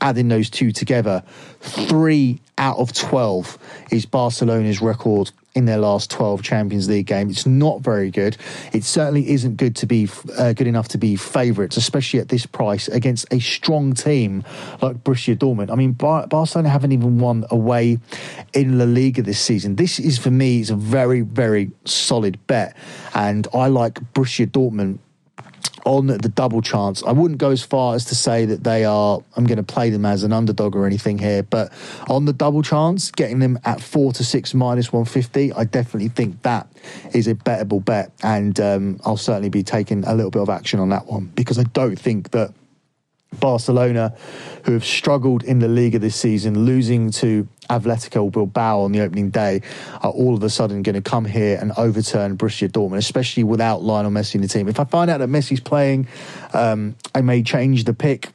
adding 0.00 0.28
those 0.28 0.50
two 0.50 0.72
together, 0.72 1.22
three 1.60 2.40
out 2.58 2.78
of 2.78 2.92
12 2.92 3.58
is 3.90 4.04
Barcelona's 4.04 4.82
record 4.82 5.30
in 5.54 5.64
their 5.64 5.78
last 5.78 6.10
12 6.10 6.42
Champions 6.42 6.88
League 6.88 7.06
games. 7.06 7.38
It's 7.38 7.46
not 7.46 7.80
very 7.80 8.10
good. 8.10 8.36
It 8.72 8.84
certainly 8.84 9.30
isn't 9.30 9.56
good 9.56 9.74
to 9.76 9.86
be 9.86 10.08
uh, 10.38 10.52
good 10.52 10.66
enough 10.66 10.88
to 10.88 10.98
be 10.98 11.16
favourites, 11.16 11.76
especially 11.76 12.20
at 12.20 12.28
this 12.28 12.46
price 12.46 12.88
against 12.88 13.26
a 13.32 13.40
strong 13.40 13.94
team 13.94 14.44
like 14.80 15.02
Borussia 15.02 15.36
Dortmund. 15.36 15.70
I 15.70 15.74
mean, 15.74 15.92
Bar- 15.92 16.28
Barcelona 16.28 16.68
haven't 16.68 16.92
even 16.92 17.18
won 17.18 17.44
away 17.50 17.98
in 18.52 18.78
La 18.78 18.84
Liga 18.84 19.22
this 19.22 19.40
season. 19.40 19.76
This 19.76 19.98
is 19.98 20.18
for 20.18 20.30
me 20.30 20.60
is 20.60 20.70
a 20.70 20.76
very 20.76 21.22
very 21.22 21.70
solid 21.84 22.46
bet, 22.46 22.76
and 23.14 23.46
I 23.52 23.66
like 23.66 23.94
Borussia 24.14 24.46
Dortmund 24.46 24.98
on 25.84 26.06
the 26.06 26.28
double 26.28 26.62
chance. 26.62 27.02
I 27.02 27.12
wouldn't 27.12 27.38
go 27.38 27.50
as 27.50 27.62
far 27.62 27.94
as 27.94 28.04
to 28.06 28.14
say 28.14 28.44
that 28.46 28.64
they 28.64 28.84
are, 28.84 29.22
I'm 29.36 29.44
going 29.44 29.56
to 29.56 29.62
play 29.62 29.90
them 29.90 30.04
as 30.04 30.22
an 30.22 30.32
underdog 30.32 30.76
or 30.76 30.86
anything 30.86 31.18
here, 31.18 31.42
but 31.42 31.72
on 32.08 32.24
the 32.24 32.32
double 32.32 32.62
chance, 32.62 33.10
getting 33.10 33.38
them 33.38 33.58
at 33.64 33.80
four 33.80 34.12
to 34.14 34.24
six 34.24 34.54
minus 34.54 34.92
150, 34.92 35.52
I 35.52 35.64
definitely 35.64 36.08
think 36.08 36.42
that 36.42 36.68
is 37.12 37.26
a 37.26 37.34
bettable 37.34 37.84
bet. 37.84 38.12
And 38.22 38.58
um, 38.60 39.00
I'll 39.04 39.16
certainly 39.16 39.50
be 39.50 39.62
taking 39.62 40.04
a 40.04 40.14
little 40.14 40.30
bit 40.30 40.42
of 40.42 40.50
action 40.50 40.80
on 40.80 40.88
that 40.90 41.06
one 41.06 41.26
because 41.34 41.58
I 41.58 41.64
don't 41.64 41.98
think 41.98 42.30
that 42.30 42.52
Barcelona, 43.38 44.14
who 44.64 44.72
have 44.72 44.84
struggled 44.84 45.42
in 45.44 45.60
the 45.60 45.68
Liga 45.68 45.98
this 45.98 46.16
season, 46.16 46.64
losing 46.64 47.10
to 47.12 47.46
Atletico 47.68 48.30
Bilbao 48.30 48.80
on 48.80 48.92
the 48.92 49.00
opening 49.00 49.30
day, 49.30 49.62
are 50.02 50.10
all 50.10 50.34
of 50.34 50.42
a 50.42 50.50
sudden 50.50 50.82
going 50.82 50.94
to 50.94 51.00
come 51.00 51.24
here 51.24 51.58
and 51.60 51.72
overturn 51.76 52.36
Borussia 52.36 52.68
Dortmund, 52.68 52.98
especially 52.98 53.44
without 53.44 53.82
Lionel 53.82 54.10
Messi 54.10 54.34
in 54.34 54.42
the 54.42 54.48
team. 54.48 54.68
If 54.68 54.80
I 54.80 54.84
find 54.84 55.10
out 55.10 55.18
that 55.18 55.28
Messi's 55.28 55.60
playing, 55.60 56.08
um, 56.52 56.96
I 57.14 57.20
may 57.20 57.42
change 57.42 57.84
the 57.84 57.94
pick, 57.94 58.28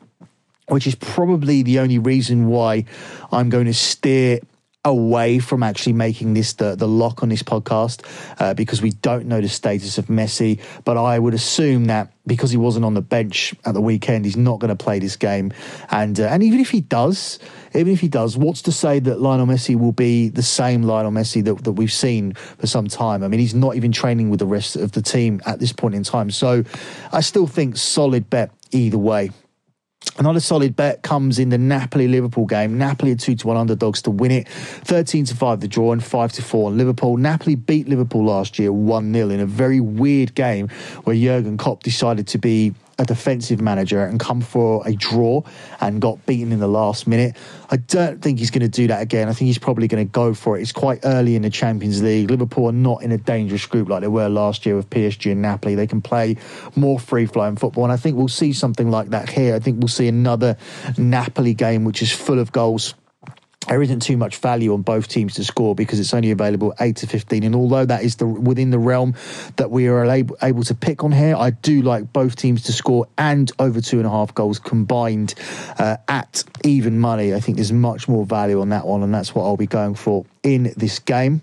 which 0.67 0.87
is 0.87 0.95
probably 0.95 1.61
the 1.61 1.79
only 1.79 1.99
reason 1.99 2.47
why 2.47 2.85
I'm 3.31 3.49
going 3.49 3.65
to 3.65 3.73
steer 3.73 4.39
away 4.85 5.39
from 5.39 5.63
actually 5.63 5.93
making 5.93 6.35
this 6.35 6.53
the, 6.53 6.75
the 6.75 6.87
lock 6.87 7.23
on 7.23 7.29
this 7.29 7.43
podcast 7.43 8.05
uh, 8.39 8.53
because 8.53 8.81
we 8.81 8.91
don't 8.91 9.25
know 9.25 9.41
the 9.41 9.49
status 9.49 9.97
of 9.97 10.05
Messi. 10.05 10.61
But 10.85 10.97
I 10.97 11.19
would 11.19 11.33
assume 11.33 11.85
that 11.85 12.13
because 12.27 12.51
he 12.51 12.57
wasn't 12.57 12.85
on 12.85 12.93
the 12.93 13.01
bench 13.01 13.53
at 13.65 13.73
the 13.73 13.81
weekend, 13.81 14.25
he's 14.25 14.37
not 14.37 14.59
going 14.59 14.75
to 14.75 14.81
play 14.81 14.99
this 14.99 15.15
game. 15.15 15.51
And 15.89 16.19
uh, 16.19 16.27
and 16.27 16.43
even 16.43 16.59
if 16.59 16.69
he 16.69 16.81
does, 16.81 17.39
even 17.73 17.91
if 17.91 17.99
he 17.99 18.07
does, 18.07 18.37
what's 18.37 18.61
to 18.63 18.71
say 18.71 18.99
that 18.99 19.19
Lionel 19.19 19.47
Messi 19.47 19.77
will 19.77 19.91
be 19.91 20.29
the 20.29 20.43
same 20.43 20.83
Lionel 20.83 21.11
Messi 21.11 21.43
that, 21.43 21.63
that 21.63 21.73
we've 21.73 21.91
seen 21.91 22.33
for 22.33 22.67
some 22.67 22.87
time? 22.87 23.23
I 23.23 23.27
mean, 23.27 23.39
he's 23.39 23.55
not 23.55 23.75
even 23.75 23.91
training 23.91 24.29
with 24.29 24.39
the 24.39 24.45
rest 24.45 24.75
of 24.75 24.91
the 24.93 25.01
team 25.01 25.41
at 25.45 25.59
this 25.59 25.73
point 25.73 25.95
in 25.95 26.03
time. 26.03 26.29
So 26.31 26.63
I 27.11 27.21
still 27.21 27.47
think 27.47 27.77
solid 27.77 28.29
bet 28.29 28.51
either 28.71 28.97
way. 28.97 29.31
Another 30.17 30.39
solid 30.39 30.77
bet 30.77 31.01
comes 31.01 31.39
in 31.39 31.49
the 31.49 31.57
Napoli 31.57 32.07
Liverpool 32.07 32.45
game. 32.45 32.77
Napoli 32.77 33.11
are 33.11 33.17
2 33.17 33.35
to 33.35 33.47
1 33.47 33.57
underdogs 33.57 34.01
to 34.03 34.11
win 34.11 34.31
it. 34.31 34.47
13 34.47 35.25
to 35.25 35.35
5 35.35 35.59
the 35.59 35.67
draw 35.67 35.91
and 35.91 36.01
5 36.01 36.31
to 36.33 36.41
4 36.41 36.67
on 36.67 36.77
Liverpool. 36.77 37.17
Napoli 37.17 37.55
beat 37.55 37.89
Liverpool 37.89 38.23
last 38.23 38.57
year 38.57 38.71
1 38.71 39.13
0 39.13 39.29
in 39.29 39.41
a 39.41 39.45
very 39.45 39.81
weird 39.81 40.33
game 40.33 40.69
where 41.03 41.17
Jurgen 41.17 41.57
Klopp 41.57 41.83
decided 41.83 42.27
to 42.27 42.37
be 42.37 42.73
a 42.97 43.05
defensive 43.05 43.61
manager 43.61 44.03
and 44.05 44.19
come 44.19 44.41
for 44.41 44.85
a 44.87 44.93
draw 44.93 45.41
and 45.81 46.01
got 46.01 46.25
beaten 46.25 46.51
in 46.51 46.59
the 46.59 46.67
last 46.67 47.07
minute. 47.07 47.35
I 47.69 47.77
don't 47.77 48.21
think 48.21 48.39
he's 48.39 48.51
going 48.51 48.61
to 48.61 48.69
do 48.69 48.87
that 48.87 49.01
again. 49.01 49.27
I 49.27 49.33
think 49.33 49.47
he's 49.47 49.57
probably 49.57 49.87
going 49.87 50.05
to 50.05 50.11
go 50.11 50.33
for 50.33 50.57
it. 50.57 50.61
It's 50.61 50.71
quite 50.71 50.99
early 51.03 51.35
in 51.35 51.41
the 51.41 51.49
Champions 51.49 52.01
League. 52.01 52.29
Liverpool 52.29 52.69
are 52.69 52.71
not 52.71 53.03
in 53.03 53.11
a 53.11 53.17
dangerous 53.17 53.65
group 53.65 53.89
like 53.89 54.01
they 54.01 54.07
were 54.07 54.29
last 54.29 54.65
year 54.65 54.75
with 54.75 54.89
PSG 54.89 55.31
and 55.31 55.41
Napoli. 55.41 55.75
They 55.75 55.87
can 55.87 56.01
play 56.01 56.37
more 56.75 56.99
free 56.99 57.25
flowing 57.25 57.55
football. 57.55 57.83
And 57.83 57.93
I 57.93 57.97
think 57.97 58.17
we'll 58.17 58.27
see 58.27 58.53
something 58.53 58.89
like 58.89 59.09
that 59.09 59.29
here. 59.29 59.55
I 59.55 59.59
think 59.59 59.79
we'll 59.79 59.87
see 59.87 60.07
another 60.07 60.57
Napoli 60.97 61.53
game 61.53 61.83
which 61.83 62.01
is 62.01 62.11
full 62.11 62.39
of 62.39 62.51
goals 62.51 62.95
there 63.67 63.81
isn't 63.81 64.01
too 64.01 64.17
much 64.17 64.37
value 64.37 64.73
on 64.73 64.81
both 64.81 65.07
teams 65.07 65.35
to 65.35 65.43
score 65.43 65.75
because 65.75 65.99
it's 65.99 66.13
only 66.13 66.31
available 66.31 66.73
8 66.79 66.95
to 66.97 67.07
15 67.07 67.43
and 67.43 67.55
although 67.55 67.85
that 67.85 68.03
is 68.03 68.15
the 68.17 68.25
within 68.25 68.71
the 68.71 68.79
realm 68.79 69.15
that 69.57 69.71
we 69.71 69.87
are 69.87 70.05
able, 70.05 70.37
able 70.41 70.63
to 70.63 70.75
pick 70.75 71.03
on 71.03 71.11
here 71.11 71.35
i 71.35 71.49
do 71.49 71.81
like 71.81 72.11
both 72.13 72.35
teams 72.35 72.63
to 72.63 72.73
score 72.73 73.07
and 73.17 73.51
over 73.59 73.81
two 73.81 73.97
and 73.97 74.05
a 74.05 74.09
half 74.09 74.33
goals 74.33 74.59
combined 74.59 75.35
uh, 75.79 75.97
at 76.07 76.43
even 76.63 76.99
money 76.99 77.33
i 77.33 77.39
think 77.39 77.57
there's 77.57 77.71
much 77.71 78.07
more 78.07 78.25
value 78.25 78.61
on 78.61 78.69
that 78.69 78.85
one 78.85 79.03
and 79.03 79.13
that's 79.13 79.33
what 79.33 79.43
i'll 79.43 79.57
be 79.57 79.67
going 79.67 79.95
for 79.95 80.25
in 80.43 80.73
this 80.77 80.99
game 80.99 81.41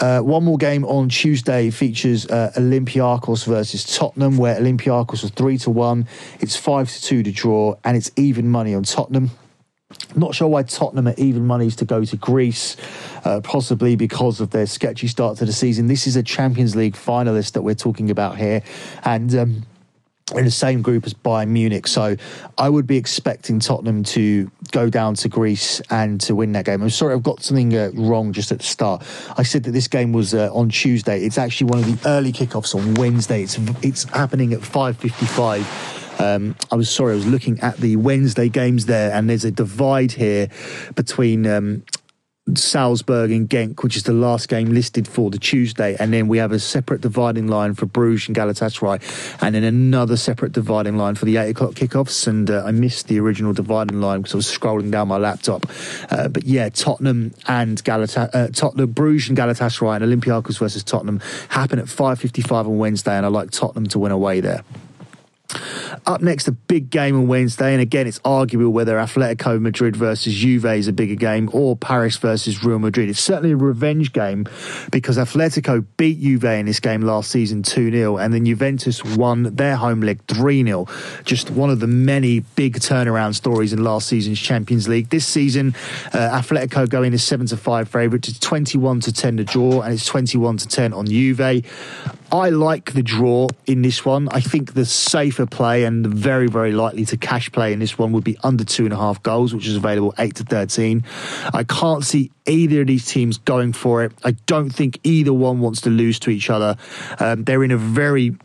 uh, 0.00 0.20
one 0.20 0.42
more 0.42 0.58
game 0.58 0.84
on 0.84 1.08
Tuesday 1.08 1.70
features 1.70 2.26
uh, 2.26 2.52
Olympiacos 2.56 3.46
versus 3.46 3.84
Tottenham, 3.96 4.36
where 4.36 4.58
Olympiacos 4.60 5.24
are 5.24 5.28
three 5.28 5.56
to 5.58 5.70
one. 5.70 6.08
It's 6.40 6.56
five 6.56 6.90
to 6.90 7.00
two 7.00 7.22
to 7.22 7.30
draw, 7.30 7.76
and 7.84 7.96
it's 7.96 8.10
even 8.16 8.50
money 8.50 8.74
on 8.74 8.82
Tottenham. 8.82 9.30
Not 10.16 10.34
sure 10.34 10.48
why 10.48 10.62
Tottenham 10.62 11.08
are 11.08 11.14
even 11.16 11.46
monies 11.46 11.76
to 11.76 11.84
go 11.84 12.04
to 12.04 12.16
Greece, 12.16 12.76
uh, 13.24 13.40
possibly 13.42 13.96
because 13.96 14.40
of 14.40 14.50
their 14.50 14.66
sketchy 14.66 15.08
start 15.08 15.38
to 15.38 15.44
the 15.44 15.52
season. 15.52 15.88
This 15.88 16.06
is 16.06 16.16
a 16.16 16.22
Champions 16.22 16.76
League 16.76 16.94
finalist 16.94 17.52
that 17.52 17.62
we're 17.62 17.74
talking 17.74 18.10
about 18.10 18.36
here, 18.36 18.62
and. 19.04 19.34
Um, 19.34 19.66
in 20.34 20.44
the 20.44 20.50
same 20.50 20.80
group 20.80 21.04
as 21.04 21.12
Bayern 21.12 21.48
Munich. 21.48 21.86
So 21.86 22.16
I 22.56 22.68
would 22.70 22.86
be 22.86 22.96
expecting 22.96 23.60
Tottenham 23.60 24.04
to 24.04 24.50
go 24.72 24.88
down 24.88 25.14
to 25.16 25.28
Greece 25.28 25.82
and 25.90 26.20
to 26.22 26.34
win 26.34 26.52
that 26.52 26.64
game. 26.64 26.80
I'm 26.82 26.90
sorry, 26.90 27.12
I've 27.12 27.22
got 27.22 27.42
something 27.42 27.76
uh, 27.76 27.90
wrong 27.94 28.32
just 28.32 28.50
at 28.50 28.58
the 28.58 28.64
start. 28.64 29.04
I 29.36 29.42
said 29.42 29.64
that 29.64 29.72
this 29.72 29.86
game 29.86 30.12
was 30.12 30.32
uh, 30.32 30.50
on 30.52 30.70
Tuesday. 30.70 31.22
It's 31.24 31.36
actually 31.36 31.70
one 31.70 31.78
of 31.80 31.84
the 31.84 32.08
early 32.08 32.32
kickoffs 32.32 32.74
on 32.74 32.94
Wednesday. 32.94 33.42
It's 33.42 33.58
it's 33.82 34.04
happening 34.04 34.54
at 34.54 34.60
5:55 34.60 36.03
um, 36.18 36.54
I 36.70 36.76
was 36.76 36.90
sorry, 36.90 37.12
I 37.12 37.16
was 37.16 37.26
looking 37.26 37.60
at 37.60 37.76
the 37.78 37.96
Wednesday 37.96 38.48
games 38.48 38.86
there, 38.86 39.12
and 39.12 39.28
there's 39.28 39.44
a 39.44 39.50
divide 39.50 40.12
here 40.12 40.48
between 40.94 41.46
um, 41.46 41.84
Salzburg 42.54 43.30
and 43.30 43.48
Genk, 43.48 43.82
which 43.82 43.96
is 43.96 44.02
the 44.02 44.12
last 44.12 44.50
game 44.50 44.74
listed 44.74 45.08
for 45.08 45.30
the 45.30 45.38
Tuesday, 45.38 45.96
and 45.98 46.12
then 46.12 46.28
we 46.28 46.36
have 46.36 46.52
a 46.52 46.58
separate 46.58 47.00
dividing 47.00 47.46
line 47.48 47.72
for 47.72 47.86
Bruges 47.86 48.28
and 48.28 48.36
Galatasaray, 48.36 49.00
and 49.40 49.54
then 49.54 49.64
another 49.64 50.18
separate 50.18 50.52
dividing 50.52 50.98
line 50.98 51.14
for 51.14 51.24
the 51.24 51.38
eight 51.38 51.50
o'clock 51.50 51.72
kickoffs. 51.72 52.26
And 52.26 52.50
uh, 52.50 52.62
I 52.66 52.70
missed 52.70 53.08
the 53.08 53.18
original 53.18 53.54
dividing 53.54 54.02
line 54.02 54.20
because 54.20 54.34
I 54.34 54.36
was 54.36 54.46
scrolling 54.46 54.90
down 54.90 55.08
my 55.08 55.16
laptop. 55.16 55.64
Uh, 56.10 56.28
but 56.28 56.44
yeah, 56.44 56.68
Tottenham 56.68 57.32
and 57.48 57.80
uh, 57.88 58.48
Tottenham, 58.52 58.90
Bruges 58.90 59.30
and 59.30 59.38
Galatasaray 59.38 60.02
and 60.02 60.04
Olympiacos 60.04 60.58
versus 60.58 60.84
Tottenham 60.84 61.20
happen 61.48 61.78
at 61.78 61.88
five 61.88 62.20
fifty-five 62.20 62.66
on 62.66 62.76
Wednesday, 62.76 63.16
and 63.16 63.24
I 63.24 63.30
like 63.30 63.52
Tottenham 63.52 63.86
to 63.86 63.98
win 63.98 64.12
away 64.12 64.40
there. 64.40 64.64
Up 66.06 66.20
next, 66.20 66.48
a 66.48 66.52
big 66.52 66.90
game 66.90 67.16
on 67.16 67.28
Wednesday, 67.28 67.72
and 67.72 67.80
again, 67.80 68.06
it's 68.06 68.20
arguable 68.24 68.72
whether 68.72 68.96
Atletico 68.96 69.60
Madrid 69.60 69.96
versus 69.96 70.34
Juve 70.34 70.66
is 70.66 70.88
a 70.88 70.92
bigger 70.92 71.14
game 71.14 71.48
or 71.52 71.76
Paris 71.76 72.16
versus 72.16 72.64
Real 72.64 72.78
Madrid. 72.78 73.08
It's 73.08 73.20
certainly 73.20 73.52
a 73.52 73.56
revenge 73.56 74.12
game 74.12 74.46
because 74.90 75.16
Atletico 75.18 75.84
beat 75.96 76.20
Juve 76.20 76.44
in 76.44 76.66
this 76.66 76.80
game 76.80 77.02
last 77.02 77.30
season 77.30 77.62
2 77.62 77.90
0, 77.90 78.18
and 78.18 78.32
then 78.34 78.44
Juventus 78.44 79.04
won 79.04 79.54
their 79.54 79.76
home 79.76 80.00
leg 80.00 80.20
3 80.28 80.64
0. 80.64 80.86
Just 81.24 81.50
one 81.50 81.70
of 81.70 81.80
the 81.80 81.86
many 81.86 82.40
big 82.40 82.74
turnaround 82.74 83.34
stories 83.34 83.72
in 83.72 83.82
last 83.82 84.08
season's 84.08 84.40
Champions 84.40 84.88
League. 84.88 85.08
This 85.10 85.26
season, 85.26 85.74
uh, 86.12 86.40
Atletico 86.40 86.88
going 86.88 87.14
as 87.14 87.24
7 87.24 87.46
to 87.46 87.56
5 87.56 87.88
favourite 87.88 88.22
to 88.24 88.40
21 88.40 89.00
to 89.00 89.12
10 89.12 89.36
to 89.38 89.44
draw, 89.44 89.82
and 89.82 89.94
it's 89.94 90.06
21 90.06 90.58
to 90.58 90.68
10 90.68 90.92
on 90.92 91.06
Juve. 91.06 91.64
I 92.32 92.50
like 92.50 92.94
the 92.94 93.02
draw 93.02 93.48
in 93.66 93.82
this 93.82 94.04
one. 94.04 94.28
I 94.30 94.40
think 94.40 94.74
the 94.74 94.84
safer 94.84 95.43
play 95.46 95.84
and 95.84 96.06
very, 96.06 96.48
very 96.48 96.72
likely 96.72 97.04
to 97.06 97.16
cash 97.16 97.50
play 97.52 97.72
in 97.72 97.78
this 97.78 97.98
one 97.98 98.12
would 98.12 98.24
be 98.24 98.36
under 98.42 98.64
two 98.64 98.84
and 98.84 98.92
a 98.92 98.96
half 98.96 99.22
goals, 99.22 99.54
which 99.54 99.66
is 99.66 99.76
available 99.76 100.14
8 100.18 100.34
to 100.36 100.44
13. 100.44 101.04
I 101.52 101.64
can't 101.64 102.04
see 102.04 102.30
either 102.46 102.82
of 102.82 102.86
these 102.86 103.06
teams 103.06 103.38
going 103.38 103.72
for 103.72 104.04
it. 104.04 104.12
I 104.24 104.32
don't 104.46 104.70
think 104.70 105.00
either 105.04 105.32
one 105.32 105.60
wants 105.60 105.80
to 105.82 105.90
lose 105.90 106.18
to 106.20 106.30
each 106.30 106.50
other. 106.50 106.76
Um, 107.18 107.44
they're 107.44 107.64
in 107.64 107.70
a 107.70 107.78
very 107.78 108.36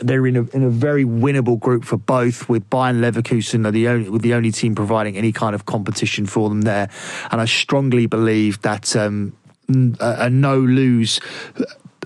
they're 0.00 0.26
in 0.26 0.36
a 0.36 0.42
in 0.48 0.64
a 0.64 0.70
very 0.70 1.04
winnable 1.04 1.60
group 1.60 1.84
for 1.84 1.98
both. 1.98 2.48
With 2.48 2.68
Bayern 2.70 3.00
Leverkusen 3.00 3.66
are 3.66 3.70
the 3.70 3.88
only 3.88 4.08
with 4.08 4.22
the 4.22 4.34
only 4.34 4.50
team 4.50 4.74
providing 4.74 5.16
any 5.16 5.32
kind 5.32 5.54
of 5.54 5.66
competition 5.66 6.24
for 6.26 6.48
them 6.48 6.62
there, 6.62 6.88
and 7.30 7.40
I 7.40 7.44
strongly 7.44 8.06
believe 8.06 8.62
that 8.62 8.96
um, 8.96 9.36
a, 9.68 10.16
a 10.20 10.30
no 10.30 10.58
lose 10.58 11.20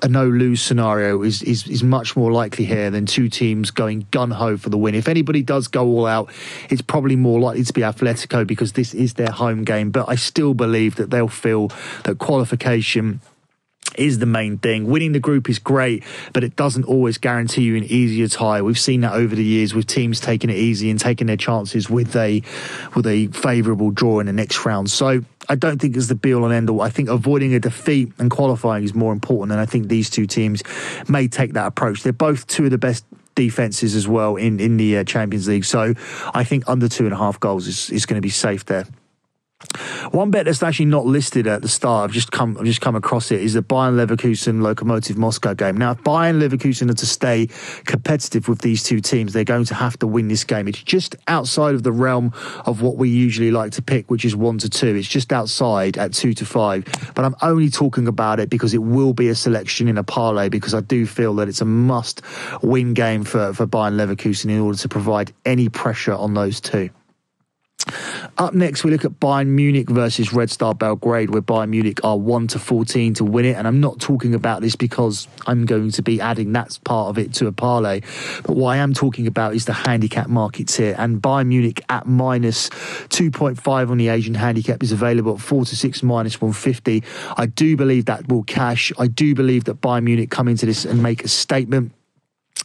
a 0.03 0.09
no 0.09 0.29
lose 0.29 0.61
scenario 0.61 1.23
is, 1.23 1.43
is 1.43 1.67
is 1.69 1.83
much 1.83 2.17
more 2.17 2.31
likely 2.31 2.65
here 2.65 2.91
than 2.91 3.07
two 3.07 3.29
teams 3.29 3.71
going 3.71 4.07
gun 4.11 4.31
ho 4.31 4.57
for 4.57 4.69
the 4.69 4.77
win. 4.77 4.95
If 4.95 5.09
anybody 5.09 5.43
does 5.43 5.69
go 5.69 5.87
all 5.87 6.07
out, 6.07 6.31
it's 6.69 6.83
probably 6.83 7.17
more 7.17 7.41
likely 7.41 7.65
to 7.65 7.73
be 7.73 7.81
Atletico 7.81 8.47
because 8.47 8.73
this 8.73 8.93
is 8.95 9.15
their 9.15 9.31
home 9.31 9.65
game. 9.65 9.91
But 9.91 10.09
I 10.09 10.17
still 10.17 10.55
believe 10.55 10.97
that 10.97 11.11
they'll 11.11 11.29
feel 11.29 11.69
that 12.05 12.19
qualification 12.19 13.21
is 13.99 14.19
the 14.19 14.27
main 14.27 14.59
thing. 14.59 14.87
Winning 14.87 15.13
the 15.13 15.21
group 15.21 15.49
is 15.49 15.59
great, 15.59 16.05
but 16.33 16.45
it 16.45 16.57
doesn't 16.57 16.85
always 16.85 17.19
guarantee 17.19 17.63
you 17.63 17.77
an 17.77 17.85
easier 17.85 18.29
tie. 18.29 18.63
We've 18.63 18.79
seen 18.79 19.01
that 19.03 19.13
over 19.13 19.35
the 19.35 19.45
years 19.45 19.75
with 19.75 19.87
teams 19.87 20.21
taking 20.21 20.51
it 20.51 20.57
easy 20.57 20.91
and 20.91 20.99
taking 20.99 21.27
their 21.27 21.37
chances 21.37 21.89
with 21.91 22.15
a 22.17 22.43
with 22.95 23.07
a 23.07 23.29
favourable 23.29 23.91
draw 23.91 24.21
in 24.21 24.27
the 24.27 24.33
next 24.33 24.65
round. 24.65 24.91
So 24.91 25.23
I 25.49 25.55
don't 25.55 25.81
think 25.81 25.97
it's 25.97 26.09
the 26.09 26.15
be 26.15 26.35
all 26.35 26.45
and 26.45 26.53
end 26.53 26.71
all. 26.71 26.81
I 26.81 26.91
think 26.91 27.09
avoiding 27.09 27.55
a 27.55 27.61
defeat 27.61 28.13
and 28.19 28.31
qualifying 28.31 28.85
is 28.85 28.95
more 28.95 29.13
important, 29.13 29.53
and 29.53 29.61
I 29.61 29.67
think 29.67 29.89
these 29.89 30.11
two 30.11 30.27
teams 30.27 30.63
may 31.09 31.29
take 31.29 31.53
that 31.55 31.67
approach. 31.67 32.03
They're 32.03 32.13
both 32.13 32.47
two 32.47 32.65
of 32.65 32.71
the 32.71 32.79
best 32.79 33.05
defenses 33.35 33.95
as 33.95 34.09
well 34.09 34.37
in 34.37 34.59
in 34.59 34.77
the 34.77 34.99
uh, 34.99 35.05
Champions 35.05 35.47
League. 35.47 35.65
So 35.65 35.95
I 36.35 36.43
think 36.45 36.65
under 36.67 36.89
two 36.89 37.05
and 37.05 37.13
a 37.13 37.17
half 37.17 37.39
goals 37.39 37.67
is 37.67 37.91
is 37.91 38.07
going 38.07 38.17
to 38.17 38.23
be 38.23 38.31
safe 38.31 38.65
there. 38.65 38.87
One 40.11 40.31
bet 40.31 40.45
that's 40.45 40.63
actually 40.63 40.87
not 40.87 41.07
listed 41.07 41.47
at 41.47 41.63
the 41.63 41.69
start, 41.69 42.11
I've 42.11 42.15
just 42.15 42.31
come, 42.31 42.59
I've 42.59 42.67
just 42.67 42.83
come 42.83 42.95
across 42.95 43.31
it, 43.31 43.41
is 43.41 43.55
the 43.55 43.63
Bayern 43.63 43.95
Leverkusen 43.95 44.61
Lokomotiv 44.61 45.17
Moscow 45.17 45.55
game. 45.55 45.79
Now, 45.79 45.93
if 45.93 46.03
Bayern 46.03 46.41
Leverkusen 46.41 46.91
are 46.91 46.95
to 46.95 47.07
stay 47.07 47.49
competitive 47.87 48.49
with 48.49 48.61
these 48.61 48.83
two 48.83 49.01
teams, 49.01 49.33
they're 49.33 49.45
going 49.45 49.65
to 49.65 49.75
have 49.75 49.99
to 50.01 50.07
win 50.07 50.29
this 50.29 50.45
game. 50.45 50.69
It's 50.69 50.83
just 50.83 51.17
outside 51.27 51.75
of 51.75 51.83
the 51.83 51.93
realm 51.93 52.33
of 52.67 52.83
what 52.83 52.97
we 52.99 53.09
usually 53.09 53.51
like 53.51 53.73
to 53.73 53.83
pick, 53.83 54.11
which 54.11 54.27
is 54.27 54.37
one 54.37 54.59
to 54.59 54.69
two. 54.69 54.95
It's 54.95 55.09
just 55.09 55.33
outside 55.33 55.97
at 55.97 56.13
two 56.13 56.35
to 56.35 56.45
five. 56.45 56.85
But 57.15 57.25
I'm 57.25 57.37
only 57.41 57.71
talking 57.71 58.07
about 58.09 58.41
it 58.41 58.51
because 58.51 58.75
it 58.75 58.83
will 58.83 59.15
be 59.15 59.29
a 59.29 59.35
selection 59.35 59.89
in 59.89 59.97
a 59.97 60.05
parlay 60.05 60.51
because 60.51 60.75
I 60.75 60.81
do 60.81 61.07
feel 61.07 61.35
that 61.37 61.49
it's 61.49 61.63
a 61.63 61.67
must 61.67 62.21
win 62.63 62.93
game 62.93 63.25
for, 63.25 63.55
for 63.55 63.67
Bayern 63.67 63.95
Leverkusen 63.95 64.51
in 64.51 64.61
order 64.61 64.79
to 64.79 64.89
provide 64.89 65.33
any 65.45 65.71
pressure 65.71 66.15
on 66.15 66.35
those 66.35 66.61
two. 66.61 66.91
Up 68.39 68.53
next, 68.53 68.85
we 68.85 68.91
look 68.91 69.07
at 69.07 69.13
Bayern 69.13 69.47
Munich 69.47 69.89
versus 69.89 70.31
Red 70.31 70.51
Star 70.51 70.75
Belgrade, 70.75 71.31
where 71.31 71.41
Bayern 71.41 71.71
Munich 71.71 72.05
are 72.05 72.19
1 72.19 72.49
to 72.49 72.59
14 72.59 73.15
to 73.15 73.25
win 73.25 73.47
it. 73.47 73.57
And 73.57 73.67
I'm 73.67 73.81
not 73.81 73.99
talking 73.99 74.35
about 74.35 74.61
this 74.61 74.77
because 74.77 75.27
I'm 75.47 75.65
going 75.65 75.91
to 75.93 76.03
be 76.03 76.21
adding 76.21 76.53
that 76.53 76.79
part 76.85 77.09
of 77.09 77.17
it 77.17 77.33
to 77.35 77.47
a 77.47 77.53
parlay. 77.53 78.03
But 78.45 78.57
what 78.57 78.73
I 78.73 78.77
am 78.77 78.93
talking 78.93 79.27
about 79.27 79.55
is 79.55 79.65
the 79.65 79.73
handicap 79.73 80.29
markets 80.29 80.77
here. 80.77 80.95
And 80.99 81.23
Bayern 81.23 81.47
Munich 81.47 81.81
at 81.89 82.07
minus 82.07 82.69
2.5 82.69 83.91
on 83.91 83.97
the 83.97 84.09
Asian 84.09 84.35
handicap 84.35 84.83
is 84.83 84.93
available 84.93 85.37
at 85.37 85.41
4 85.41 85.65
to 85.65 85.75
6 85.75 86.03
minus 86.03 86.39
150. 86.39 87.03
I 87.39 87.47
do 87.47 87.75
believe 87.75 88.05
that 88.05 88.29
will 88.29 88.43
cash. 88.43 88.93
I 88.99 89.07
do 89.07 89.35
believe 89.35 89.65
that 89.65 89.81
Bayern 89.81 90.03
Munich 90.05 90.31
come 90.31 90.49
into 90.49 90.67
this 90.67 90.85
and 90.85 91.03
make 91.03 91.25
a 91.25 91.29
statement. 91.29 91.93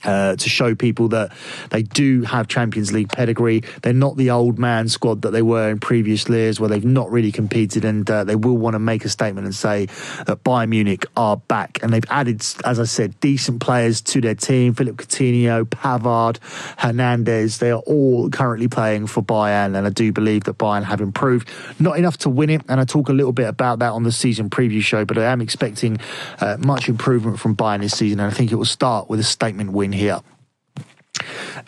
Uh, 0.04 0.36
to 0.36 0.50
show 0.50 0.74
people 0.74 1.10
that 1.10 1.32
they 1.70 1.84
do 1.84 2.24
have 2.24 2.48
Champions 2.48 2.92
League 2.92 3.10
pedigree. 3.10 3.64
They're 3.84 3.94
not 3.94 4.18
the 4.18 4.32
old 4.32 4.58
man 4.58 4.90
squad 4.90 5.22
that 5.22 5.32
they 5.32 5.44
were 5.44 5.70
in 5.70 5.80
previous 5.80 6.28
years 6.28 6.60
where 6.60 6.70
they've 6.70 6.84
not 6.84 7.12
really 7.12 7.32
competed 7.32 7.86
and 7.86 8.10
uh, 8.10 8.24
they 8.24 8.36
will 8.36 8.58
want 8.58 8.74
to 8.74 8.80
make 8.80 9.06
a 9.06 9.10
statement 9.10 9.46
and 9.46 9.54
say 9.54 9.86
that 10.26 10.44
Bayern 10.44 10.70
Munich 10.70 11.06
are 11.16 11.38
back. 11.38 11.80
And 11.84 11.94
they've 11.94 12.04
added, 12.10 12.44
as 12.66 12.80
I 12.80 12.86
said, 12.86 13.20
decent 13.20 13.62
players 13.62 14.02
to 14.02 14.22
their 14.22 14.36
team. 14.36 14.74
Philippe 14.74 15.04
Coutinho, 15.04 15.66
Pavard, 15.66 16.40
Hernandez, 16.78 17.60
they 17.60 17.72
are 17.72 17.82
all 17.82 18.30
currently 18.30 18.68
playing 18.68 19.08
for 19.08 19.22
Bayern 19.22 19.78
and 19.78 19.86
I 19.86 19.90
do 19.90 20.12
believe 20.12 20.46
that 20.46 20.58
Bayern 20.58 20.84
have 20.84 21.02
improved. 21.02 21.48
Not 21.80 21.98
enough 21.98 22.18
to 22.20 22.30
win 22.30 22.50
it 22.50 22.62
and 22.68 22.80
I 22.80 22.86
talk 22.86 23.10
a 23.10 23.14
little 23.14 23.34
bit 23.34 23.48
about 23.48 23.80
that 23.80 23.92
on 23.92 24.04
the 24.04 24.12
season 24.12 24.50
preview 24.50 24.82
show, 24.82 25.06
but 25.06 25.18
I 25.18 25.26
am 25.26 25.42
expecting 25.42 26.00
uh, 26.40 26.58
much 26.60 26.90
improvement 26.90 27.40
from 27.40 27.56
Bayern 27.56 27.82
this 27.82 27.98
season 27.98 28.20
and 28.20 28.32
I 28.32 28.34
think 28.34 28.52
it 28.52 28.56
will 28.56 28.66
start 28.66 29.10
with 29.10 29.20
a 29.20 29.24
statement 29.24 29.72
win 29.72 29.91
here. 29.94 30.22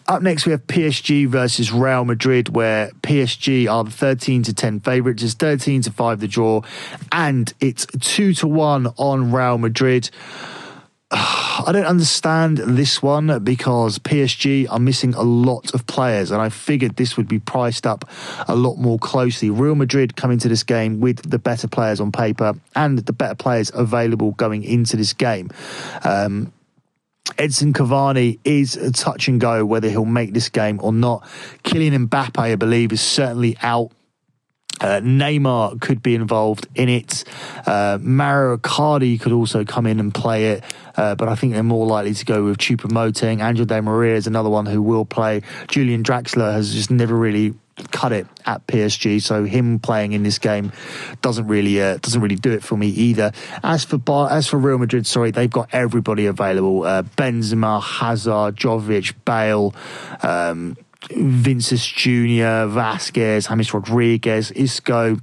Up 0.07 0.21
next, 0.21 0.45
we 0.45 0.51
have 0.51 0.65
PSG 0.67 1.27
versus 1.27 1.71
Real 1.71 2.05
Madrid, 2.05 2.49
where 2.49 2.89
PSG 3.01 3.69
are 3.69 3.83
the 3.83 3.91
13 3.91 4.43
to 4.43 4.53
10 4.53 4.79
favourites. 4.81 5.23
It's 5.23 5.33
13 5.33 5.83
to 5.83 5.91
5 5.91 6.19
the 6.19 6.27
draw, 6.27 6.61
and 7.11 7.53
it's 7.59 7.85
2 7.85 8.33
to 8.35 8.47
1 8.47 8.87
on 8.97 9.31
Real 9.31 9.57
Madrid. 9.57 10.09
I 11.11 11.69
don't 11.71 11.85
understand 11.85 12.57
this 12.57 13.03
one 13.03 13.43
because 13.43 13.99
PSG 13.99 14.67
are 14.69 14.79
missing 14.79 15.13
a 15.13 15.21
lot 15.21 15.73
of 15.73 15.85
players, 15.85 16.31
and 16.31 16.41
I 16.41 16.49
figured 16.49 16.95
this 16.95 17.15
would 17.15 17.27
be 17.27 17.39
priced 17.39 17.85
up 17.85 18.09
a 18.47 18.55
lot 18.55 18.77
more 18.77 18.97
closely. 18.97 19.49
Real 19.49 19.75
Madrid 19.75 20.15
come 20.15 20.31
into 20.31 20.49
this 20.49 20.63
game 20.63 20.99
with 20.99 21.29
the 21.29 21.39
better 21.39 21.67
players 21.67 22.01
on 22.01 22.11
paper 22.11 22.55
and 22.75 22.97
the 22.97 23.13
better 23.13 23.35
players 23.35 23.71
available 23.73 24.31
going 24.31 24.63
into 24.63 24.97
this 24.97 25.13
game. 25.13 25.51
Um, 26.03 26.51
Edson 27.37 27.73
Cavani 27.73 28.39
is 28.43 28.75
a 28.75 28.91
touch 28.91 29.27
and 29.27 29.39
go 29.39 29.65
whether 29.65 29.89
he'll 29.89 30.05
make 30.05 30.33
this 30.33 30.49
game 30.49 30.79
or 30.83 30.91
not. 30.91 31.23
Kylian 31.63 32.07
Mbappe, 32.07 32.37
I 32.37 32.55
believe, 32.55 32.91
is 32.91 33.01
certainly 33.01 33.57
out. 33.61 33.91
Uh, 34.81 34.99
Neymar 34.99 35.79
could 35.79 36.03
be 36.03 36.15
involved 36.15 36.67
in 36.75 36.89
it. 36.89 37.23
Uh, 37.65 37.97
Mauro 38.01 38.57
Icardi 38.57 39.19
could 39.19 39.31
also 39.31 39.63
come 39.63 39.85
in 39.85 39.99
and 39.99 40.13
play 40.13 40.51
it, 40.51 40.63
uh, 40.97 41.15
but 41.15 41.29
I 41.29 41.35
think 41.35 41.53
they're 41.53 41.63
more 41.63 41.85
likely 41.85 42.13
to 42.13 42.25
go 42.25 42.43
with 42.43 42.57
Choupo-Moting. 42.57 43.41
Angel 43.41 43.65
Di 43.65 43.79
Maria 43.79 44.15
is 44.15 44.27
another 44.27 44.49
one 44.49 44.65
who 44.65 44.81
will 44.81 45.05
play. 45.05 45.41
Julian 45.69 46.03
Draxler 46.03 46.51
has 46.51 46.73
just 46.73 46.91
never 46.91 47.15
really 47.15 47.53
cut 47.91 48.11
it 48.11 48.27
at 48.45 48.65
PSG. 48.67 49.21
So 49.21 49.43
him 49.45 49.79
playing 49.79 50.13
in 50.13 50.23
this 50.23 50.39
game 50.39 50.71
doesn't 51.21 51.47
really 51.47 51.81
uh, 51.81 51.97
doesn't 51.97 52.21
really 52.21 52.35
do 52.35 52.51
it 52.51 52.63
for 52.63 52.77
me 52.77 52.87
either. 52.87 53.31
As 53.63 53.83
for 53.83 53.97
Bar- 53.97 54.31
as 54.31 54.47
for 54.47 54.57
Real 54.57 54.77
Madrid, 54.77 55.07
sorry, 55.07 55.31
they've 55.31 55.49
got 55.49 55.69
everybody 55.73 56.25
available: 56.25 56.83
uh, 56.83 57.03
Benzema, 57.03 57.81
Hazard, 57.81 58.55
Jovic, 58.55 59.13
Bale. 59.25 59.73
Um, 60.21 60.77
Vinicius 61.11 61.85
Junior, 61.85 62.65
Vázquez, 62.67 63.49
James 63.49 63.73
Rodriguez, 63.73 64.51
Isco, 64.51 65.17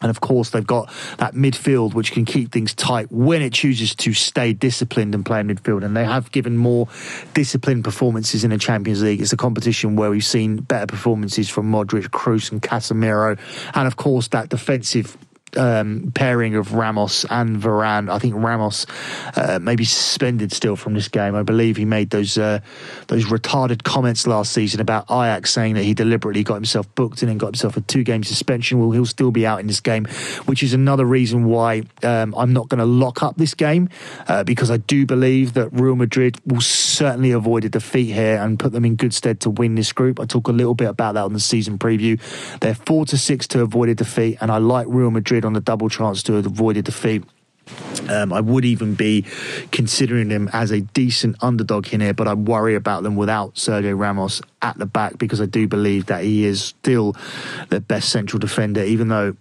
and 0.00 0.10
of 0.10 0.20
course, 0.20 0.50
they've 0.50 0.66
got 0.66 0.90
that 1.18 1.34
midfield 1.34 1.94
which 1.94 2.12
can 2.12 2.24
keep 2.24 2.52
things 2.52 2.74
tight 2.74 3.10
when 3.10 3.42
it 3.42 3.52
chooses 3.52 3.94
to 3.96 4.14
stay 4.14 4.52
disciplined 4.52 5.14
and 5.14 5.24
play 5.24 5.42
midfield. 5.42 5.84
And 5.84 5.96
they 5.96 6.04
have 6.04 6.32
given 6.32 6.56
more 6.56 6.88
disciplined 7.34 7.84
performances 7.84 8.44
in 8.44 8.50
the 8.50 8.58
Champions 8.58 9.02
League. 9.02 9.20
It's 9.20 9.32
a 9.32 9.36
competition 9.36 9.96
where 9.96 10.10
we've 10.10 10.24
seen 10.24 10.56
better 10.56 10.86
performances 10.86 11.48
from 11.48 11.70
Modric, 11.70 12.08
Kroos, 12.08 12.50
and 12.50 12.62
Casemiro. 12.62 13.38
And 13.74 13.86
of 13.86 13.96
course, 13.96 14.28
that 14.28 14.48
defensive 14.48 15.16
um, 15.56 16.12
pairing 16.14 16.54
of 16.54 16.74
Ramos 16.74 17.24
and 17.30 17.60
Varane. 17.60 18.10
I 18.10 18.18
think 18.18 18.34
Ramos 18.36 18.86
uh, 19.36 19.58
may 19.60 19.76
be 19.76 19.84
suspended 19.84 20.52
still 20.52 20.76
from 20.76 20.94
this 20.94 21.08
game. 21.08 21.34
I 21.34 21.42
believe 21.42 21.76
he 21.76 21.84
made 21.84 22.10
those 22.10 22.38
uh, 22.38 22.60
those 23.08 23.26
retarded 23.26 23.82
comments 23.82 24.26
last 24.26 24.52
season 24.52 24.80
about 24.80 25.04
Ajax 25.10 25.50
saying 25.50 25.74
that 25.74 25.84
he 25.84 25.94
deliberately 25.94 26.42
got 26.42 26.54
himself 26.54 26.92
booked 26.94 27.22
and 27.22 27.30
then 27.30 27.38
got 27.38 27.48
himself 27.48 27.76
a 27.76 27.80
two 27.80 28.04
game 28.04 28.24
suspension. 28.24 28.78
Well, 28.78 28.90
he'll 28.92 29.06
still 29.06 29.30
be 29.30 29.46
out 29.46 29.60
in 29.60 29.66
this 29.66 29.80
game, 29.80 30.06
which 30.46 30.62
is 30.62 30.74
another 30.74 31.04
reason 31.04 31.44
why 31.44 31.82
um, 32.02 32.34
I'm 32.36 32.52
not 32.52 32.68
going 32.68 32.78
to 32.78 32.84
lock 32.84 33.22
up 33.22 33.36
this 33.36 33.54
game 33.54 33.88
uh, 34.28 34.44
because 34.44 34.70
I 34.70 34.76
do 34.76 35.06
believe 35.06 35.54
that 35.54 35.68
Real 35.72 35.96
Madrid 35.96 36.38
will 36.46 36.60
certainly 36.60 37.32
avoid 37.32 37.64
a 37.64 37.68
defeat 37.68 38.12
here 38.12 38.36
and 38.36 38.58
put 38.58 38.72
them 38.72 38.84
in 38.84 38.96
good 38.96 39.14
stead 39.14 39.40
to 39.40 39.50
win 39.50 39.74
this 39.74 39.92
group. 39.92 40.20
I 40.20 40.24
talk 40.26 40.48
a 40.48 40.52
little 40.52 40.74
bit 40.74 40.88
about 40.88 41.14
that 41.14 41.24
on 41.24 41.32
the 41.32 41.40
season 41.40 41.78
preview. 41.78 42.20
They're 42.60 42.74
four 42.74 43.04
to 43.06 43.18
six 43.18 43.46
to 43.48 43.62
avoid 43.62 43.88
a 43.88 43.94
defeat, 43.94 44.38
and 44.40 44.50
I 44.50 44.58
like 44.58 44.86
Real 44.88 45.10
Madrid 45.10 45.39
on 45.44 45.52
the 45.52 45.60
double 45.60 45.88
chance 45.88 46.22
to 46.24 46.36
avoid 46.36 46.76
a 46.76 46.82
defeat. 46.82 47.24
Um, 48.08 48.32
I 48.32 48.40
would 48.40 48.64
even 48.64 48.94
be 48.94 49.24
considering 49.70 50.28
them 50.28 50.50
as 50.52 50.72
a 50.72 50.80
decent 50.80 51.36
underdog 51.40 51.92
in 51.92 52.00
here, 52.00 52.14
but 52.14 52.26
I 52.26 52.34
worry 52.34 52.74
about 52.74 53.04
them 53.04 53.14
without 53.14 53.54
Sergio 53.54 53.96
Ramos 53.96 54.42
at 54.62 54.76
the 54.78 54.86
back 54.86 55.18
because 55.18 55.40
I 55.40 55.46
do 55.46 55.68
believe 55.68 56.06
that 56.06 56.24
he 56.24 56.44
is 56.44 56.62
still 56.62 57.14
the 57.68 57.80
best 57.80 58.08
central 58.08 58.40
defender, 58.40 58.82
even 58.82 59.08
though 59.08 59.36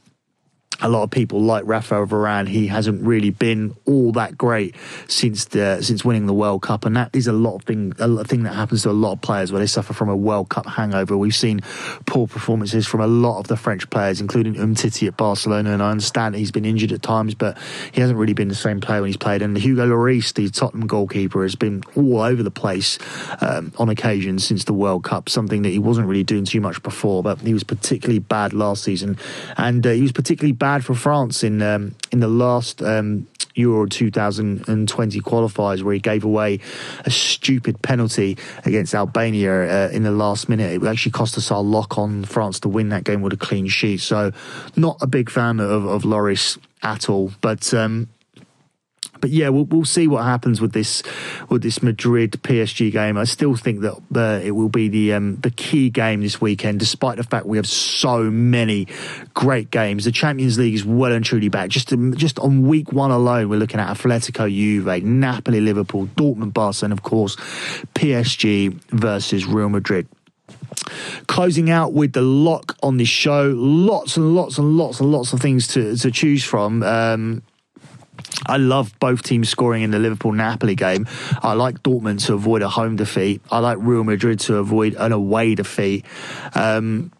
a 0.82 0.89
lot 0.89 1.04
of 1.04 1.12
people 1.12 1.42
like 1.42 1.63
Rafael 1.65 2.06
Varane. 2.06 2.48
He 2.48 2.68
hasn't 2.68 3.04
really 3.04 3.30
been 3.30 3.76
all 3.86 4.12
that 4.13 4.38
great 4.38 4.76
since 5.08 5.46
the 5.46 5.82
since 5.82 6.06
winning 6.06 6.26
the 6.26 6.34
World 6.34 6.62
Cup, 6.62 6.86
and 6.86 6.96
that 6.96 7.15
is 7.15 7.28
a 7.28 7.34
lot 7.34 7.56
of 7.56 7.63
thing 7.63 7.94
a 8.00 8.24
thing 8.24 8.44
that 8.44 8.54
happens 8.54 8.84
to 8.84 8.89
a 8.89 8.92
lot 8.92 9.13
of 9.13 9.22
players 9.22 9.52
where 9.52 9.60
they 9.60 9.68
suffer 9.68 9.94
from 9.94 10.10
a 10.10 10.15
World 10.15 10.50
Cup 10.50 10.65
hangover. 10.65 11.18
We've 11.18 11.36
seen 11.36 11.62
poor 12.06 12.28
performances 12.28 12.88
from 12.88 13.02
a 13.02 13.08
lot 13.08 13.39
of 13.39 13.48
the 13.48 13.58
French 13.58 13.89
players, 13.89 14.22
including 14.22 14.56
Umtiti 14.56 15.08
at 15.08 15.18
Barcelona, 15.18 15.72
and 15.72 15.84
I 15.84 15.92
understand 15.92 16.36
he's 16.36 16.52
been 16.52 16.65
injured 16.65 16.92
at 16.92 17.02
times, 17.02 17.36
but 17.36 17.58
he 17.92 18.02
hasn't 18.02 18.18
really 18.18 18.34
been 18.34 18.48
the 18.48 18.56
same 18.56 18.80
player 18.80 19.02
when 19.02 19.10
he's 19.10 19.18
played. 19.18 19.42
And 19.42 19.58
Hugo 19.58 19.86
Lloris, 19.88 20.34
the 20.34 20.50
Tottenham 20.50 20.88
goalkeeper, 20.88 21.44
has 21.44 21.56
been 21.56 21.84
all 21.96 22.22
over 22.22 22.44
the 22.44 22.52
place 22.52 22.98
um, 23.42 23.74
on 23.78 23.89
occasion 23.89 24.39
since 24.39 24.63
the 24.63 24.74
World 24.74 25.04
Cup, 25.04 25.30
something 25.30 25.63
that 25.63 25.70
he 25.70 25.80
wasn't 25.80 26.08
really 26.08 26.24
doing 26.24 26.46
too 26.46 26.62
much 26.62 26.82
before. 26.84 27.22
But 27.24 27.42
he 27.42 27.54
was 27.54 27.63
particularly 27.63 28.20
bad 28.20 28.54
last 28.54 28.84
season, 28.84 29.18
and 29.58 29.86
uh, 29.86 29.92
he 29.92 30.02
was 30.02 30.12
particularly 30.12 30.54
bad 30.54 30.68
bad 30.69 30.86
for 30.86 30.93
France 30.93 31.43
in 31.43 31.63
um, 31.63 31.95
in 32.12 32.19
the 32.19 32.27
last 32.27 32.84
um, 32.84 33.25
Euro 33.55 33.88
2020 33.88 35.19
qualifiers 35.21 35.82
where 35.82 35.95
he 35.95 35.99
gave 35.99 36.23
away 36.23 36.60
a 37.05 37.10
stupid 37.10 37.82
penalty 37.82 38.38
against 38.65 38.93
Albania 38.93 39.88
uh, 39.88 39.89
in 39.89 40.03
the 40.03 40.12
last 40.12 40.47
minute. 40.47 40.71
It 40.71 40.86
actually 40.86 41.13
cost 41.13 41.39
us 41.39 41.49
our 41.49 41.63
lock 41.63 41.97
on 41.97 42.23
France 42.23 42.60
to 42.60 42.69
win 42.69 42.89
that 42.89 43.03
game 43.03 43.23
with 43.23 43.34
a 43.34 43.38
clean 43.38 43.67
sheet. 43.67 44.01
So, 44.01 44.32
not 44.75 44.97
a 45.01 45.08
big 45.08 45.32
fan 45.32 45.60
of, 45.60 45.86
of 45.88 46.03
Lloris 46.03 46.60
at 46.84 47.10
all. 47.10 47.32
But 47.41 47.73
um, 47.73 48.08
but 49.21 49.29
yeah, 49.29 49.49
we'll, 49.49 49.65
we'll 49.65 49.86
see 49.86 50.08
what 50.08 50.23
happens 50.23 50.62
with 50.62 50.73
this 50.73 51.03
with 51.49 51.62
this 51.62 51.82
Madrid 51.82 52.32
PSG 52.43 52.91
game. 52.91 53.17
I 53.17 53.23
still 53.23 53.55
think 53.55 53.82
that 53.82 53.95
uh, 54.15 54.39
it 54.43 54.51
will 54.51 54.69
be 54.69 54.88
the 54.89 55.13
um, 55.13 55.38
the 55.38 55.51
key 55.51 55.89
game 55.89 56.21
this 56.21 56.39
weekend, 56.41 56.79
despite 56.79 57.17
the 57.17 57.23
fact 57.23 57.45
we 57.45 57.58
have 57.58 57.67
so 57.67 58.23
many 58.23 58.88
great 59.34 59.71
games. 59.71 60.05
The 60.05 60.12
Champions 60.12 60.58
League 60.58 60.73
is 60.73 60.86
well 60.86 61.12
and 61.12 61.23
truly 61.23 61.49
back. 61.49 61.69
Just 61.69 61.89
to, 61.89 62.12
just 62.15 62.39
on 62.39 62.67
week 62.67 62.91
one 62.91 63.12
alone, 63.12 63.49
we're 63.49 63.60
looking 63.60 63.79
at 63.79 63.95
Atletico, 63.95 64.49
Juve, 64.49 65.03
Napoli, 65.03 65.62
Liverpool, 65.62 66.08
Dortmund, 66.08 66.53
Barcelona, 66.53 66.79
and 66.91 66.93
of 66.93 67.03
course 67.03 67.36
PSG 67.95 68.73
versus 68.91 69.45
Real 69.45 69.69
Madrid 69.69 70.08
closing 71.27 71.69
out 71.69 71.93
with 71.93 72.13
the 72.13 72.21
lock 72.21 72.77
on 72.82 72.97
this 72.97 73.08
show. 73.08 73.53
Lots 73.55 74.17
and 74.17 74.34
lots 74.36 74.58
and 74.58 74.77
lots 74.77 74.99
and 74.99 75.12
lots 75.12 75.34
of 75.34 75.39
things 75.39 75.67
to, 75.69 75.95
to 75.97 76.12
choose 76.12 76.43
from. 76.43 76.84
Um, 76.84 77.43
I 78.46 78.58
love 78.58 78.98
both 79.00 79.24
teams 79.24 79.50
scoring 79.50 79.84
in 79.84 79.92
the 79.92 80.00
Liverpool 80.00 80.32
Napoli 80.32 80.76
game. 80.76 81.08
I 81.42 81.54
like 81.54 81.84
Dortmund 81.84 82.26
to 82.26 82.34
avoid 82.34 82.62
a 82.62 82.70
home 82.70 82.96
defeat. 82.96 83.42
I 83.52 83.60
like 83.60 83.78
Real 83.80 84.04
Madrid 84.04 84.39
to 84.42 84.58
avoid 84.58 84.96
an 84.96 85.12
away 85.12 85.56
defeat. 85.56 86.06
Um, 86.56 87.12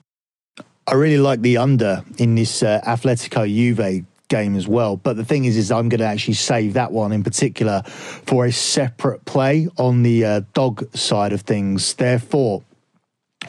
I 0.88 0.96
really 0.96 1.20
like 1.20 1.42
the 1.42 1.58
under 1.58 2.04
in 2.18 2.36
this 2.36 2.64
uh, 2.64 2.82
Atletico 2.86 3.48
Juve 3.48 4.06
game 4.30 4.56
as 4.56 4.68
well. 4.68 4.96
But 4.96 5.18
the 5.18 5.26
thing 5.26 5.46
is, 5.46 5.58
is 5.58 5.72
I'm 5.72 5.90
going 5.90 6.00
to 6.00 6.06
actually 6.06 6.36
save 6.36 6.74
that 6.74 6.92
one 6.92 7.12
in 7.12 7.24
particular 7.24 7.84
for 7.84 8.46
a 8.46 8.52
separate 8.52 9.26
play 9.26 9.68
on 9.78 10.04
the 10.04 10.26
uh, 10.26 10.42
dog 10.54 10.96
side 10.96 11.34
of 11.34 11.42
things. 11.42 11.94
Therefore, 11.96 12.64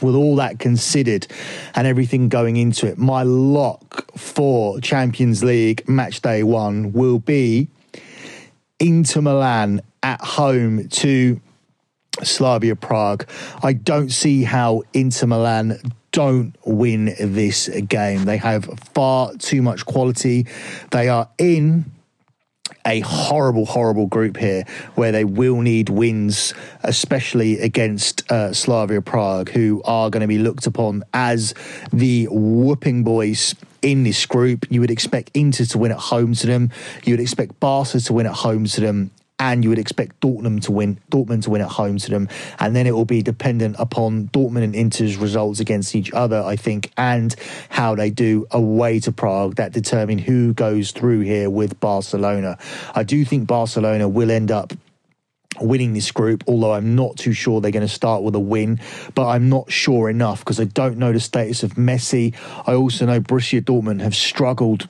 with 0.02 0.14
all 0.14 0.36
that 0.36 0.58
considered 0.58 1.26
and 1.74 1.86
everything 1.86 2.28
going 2.28 2.56
into 2.56 2.86
it, 2.86 2.98
my 2.98 3.22
lock 3.22 4.10
for 4.16 4.80
Champions 4.80 5.42
League 5.44 5.88
match 5.88 6.20
day 6.22 6.42
one 6.42 6.92
will 6.92 7.18
be 7.18 7.68
Inter 8.78 9.20
Milan 9.20 9.82
at 10.02 10.20
home 10.20 10.88
to 10.88 11.40
Slavia 12.22 12.76
Prague. 12.76 13.28
I 13.62 13.72
don't 13.72 14.10
see 14.10 14.42
how 14.42 14.82
Inter 14.92 15.26
Milan 15.26 15.80
don't 16.12 16.54
win 16.64 17.14
this 17.18 17.68
game. 17.88 18.24
They 18.24 18.36
have 18.38 18.64
far 18.94 19.34
too 19.36 19.62
much 19.62 19.86
quality. 19.86 20.46
They 20.90 21.08
are 21.08 21.28
in 21.38 21.92
a 22.86 23.00
horrible, 23.00 23.66
horrible 23.66 24.06
group 24.06 24.36
here 24.36 24.64
where 24.94 25.12
they 25.12 25.24
will 25.24 25.60
need 25.60 25.88
wins, 25.88 26.54
especially 26.82 27.58
against 27.60 28.30
uh, 28.30 28.52
Slavia 28.52 29.02
Prague, 29.02 29.50
who 29.50 29.82
are 29.84 30.10
going 30.10 30.22
to 30.22 30.26
be 30.26 30.38
looked 30.38 30.66
upon 30.66 31.04
as 31.12 31.54
the 31.92 32.26
whooping 32.30 33.04
boys 33.04 33.54
in 33.82 34.02
this 34.02 34.26
group. 34.26 34.66
You 34.70 34.80
would 34.80 34.90
expect 34.90 35.30
Inter 35.34 35.64
to 35.66 35.78
win 35.78 35.92
at 35.92 35.98
home 35.98 36.34
to 36.34 36.46
them. 36.46 36.70
You 37.04 37.14
would 37.14 37.20
expect 37.20 37.58
Barca 37.60 38.00
to 38.00 38.12
win 38.12 38.26
at 38.26 38.34
home 38.34 38.64
to 38.66 38.80
them 38.80 39.10
and 39.40 39.64
you 39.64 39.70
would 39.70 39.78
expect 39.78 40.20
Dortmund 40.20 40.62
to 40.64 40.72
win 40.72 41.00
Dortmund 41.10 41.42
to 41.44 41.50
win 41.50 41.62
at 41.62 41.68
home 41.68 41.98
to 41.98 42.10
them 42.10 42.28
and 42.60 42.76
then 42.76 42.86
it 42.86 42.92
will 42.92 43.04
be 43.04 43.22
dependent 43.22 43.74
upon 43.78 44.28
Dortmund 44.28 44.62
and 44.62 44.76
Inter's 44.76 45.16
results 45.16 45.58
against 45.58 45.96
each 45.96 46.12
other 46.12 46.40
I 46.40 46.54
think 46.54 46.92
and 46.96 47.34
how 47.70 47.96
they 47.96 48.10
do 48.10 48.46
away 48.52 49.00
to 49.00 49.10
Prague 49.10 49.56
that 49.56 49.72
determine 49.72 50.18
who 50.18 50.54
goes 50.54 50.92
through 50.92 51.20
here 51.20 51.50
with 51.50 51.80
Barcelona 51.80 52.58
I 52.94 53.02
do 53.02 53.24
think 53.24 53.48
Barcelona 53.48 54.08
will 54.08 54.30
end 54.30 54.52
up 54.52 54.72
winning 55.60 55.92
this 55.92 56.10
group, 56.10 56.44
although 56.46 56.72
I'm 56.72 56.94
not 56.94 57.16
too 57.16 57.32
sure 57.32 57.60
they're 57.60 57.70
going 57.70 57.86
to 57.86 57.92
start 57.92 58.22
with 58.22 58.34
a 58.34 58.40
win. 58.40 58.80
But 59.14 59.28
I'm 59.28 59.48
not 59.48 59.70
sure 59.70 60.08
enough 60.08 60.40
because 60.40 60.60
I 60.60 60.64
don't 60.64 60.98
know 60.98 61.12
the 61.12 61.20
status 61.20 61.62
of 61.62 61.74
Messi. 61.74 62.34
I 62.66 62.74
also 62.74 63.06
know 63.06 63.20
Borussia 63.20 63.60
Dortmund 63.60 64.00
have 64.00 64.14
struggled 64.14 64.88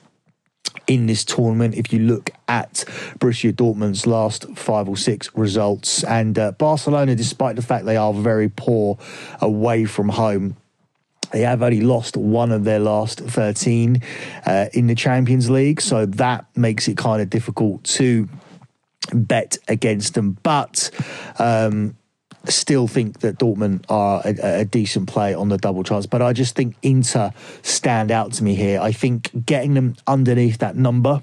in 0.91 1.05
this 1.05 1.23
tournament. 1.23 1.73
If 1.75 1.93
you 1.93 1.99
look 1.99 2.31
at 2.49 2.83
Borussia 3.17 3.53
Dortmund's 3.53 4.05
last 4.05 4.45
five 4.57 4.89
or 4.89 4.97
six 4.97 5.33
results, 5.33 6.03
and 6.03 6.37
uh, 6.37 6.51
Barcelona, 6.51 7.15
despite 7.15 7.55
the 7.55 7.61
fact 7.61 7.85
they 7.85 7.95
are 7.95 8.13
very 8.13 8.49
poor 8.49 8.97
away 9.39 9.85
from 9.85 10.09
home, 10.09 10.57
they 11.31 11.41
have 11.41 11.63
only 11.63 11.79
lost 11.79 12.17
one 12.17 12.51
of 12.51 12.65
their 12.65 12.79
last 12.79 13.21
13 13.21 14.01
uh, 14.45 14.65
in 14.73 14.87
the 14.87 14.95
Champions 14.95 15.49
League, 15.49 15.79
so 15.79 16.05
that 16.05 16.45
makes 16.57 16.89
it 16.89 16.97
kind 16.97 17.21
of 17.21 17.29
difficult 17.29 17.85
to 17.85 18.27
bet 19.13 19.57
against 19.69 20.13
them. 20.15 20.37
But 20.43 20.91
um, 21.39 21.95
still 22.45 22.87
think 22.87 23.19
that 23.19 23.37
Dortmund 23.37 23.85
are 23.89 24.21
a, 24.25 24.61
a, 24.61 24.65
decent 24.65 25.07
play 25.07 25.33
on 25.33 25.49
the 25.49 25.57
double 25.57 25.83
chance, 25.83 26.05
but 26.05 26.21
I 26.21 26.33
just 26.33 26.55
think 26.55 26.75
Inter 26.81 27.31
stand 27.61 28.11
out 28.11 28.33
to 28.33 28.43
me 28.43 28.55
here. 28.55 28.79
I 28.81 28.91
think 28.91 29.45
getting 29.45 29.73
them 29.73 29.95
underneath 30.07 30.59
that 30.59 30.75
number. 30.75 31.21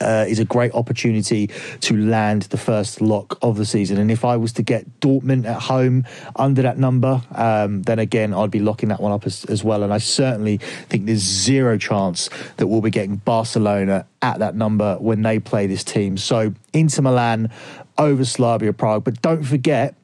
Uh, 0.00 0.24
is 0.26 0.38
a 0.38 0.44
great 0.46 0.72
opportunity 0.72 1.48
to 1.80 1.94
land 1.94 2.44
the 2.44 2.56
first 2.56 3.02
lock 3.02 3.38
of 3.42 3.58
the 3.58 3.66
season. 3.66 3.98
And 3.98 4.10
if 4.10 4.24
I 4.24 4.38
was 4.38 4.54
to 4.54 4.62
get 4.62 5.00
Dortmund 5.00 5.44
at 5.44 5.60
home 5.60 6.06
under 6.34 6.62
that 6.62 6.78
number, 6.78 7.20
um, 7.34 7.82
then 7.82 7.98
again, 7.98 8.32
I'd 8.32 8.50
be 8.50 8.58
locking 8.58 8.88
that 8.88 9.02
one 9.02 9.12
up 9.12 9.26
as, 9.26 9.44
as, 9.44 9.62
well. 9.62 9.82
And 9.82 9.92
I 9.92 9.98
certainly 9.98 10.56
think 10.56 11.04
there's 11.04 11.18
zero 11.18 11.76
chance 11.76 12.30
that 12.56 12.68
we'll 12.68 12.80
be 12.80 12.88
getting 12.88 13.16
Barcelona 13.16 14.06
at 14.22 14.38
that 14.38 14.54
number 14.54 14.96
when 14.96 15.20
they 15.20 15.38
play 15.38 15.66
this 15.66 15.84
team. 15.84 16.16
So 16.16 16.54
Inter 16.72 17.02
Milan 17.02 17.50
over 17.98 18.24
Slavia 18.24 18.72
Prague. 18.72 19.04
But 19.04 19.20
don't 19.20 19.42
forget, 19.42 19.94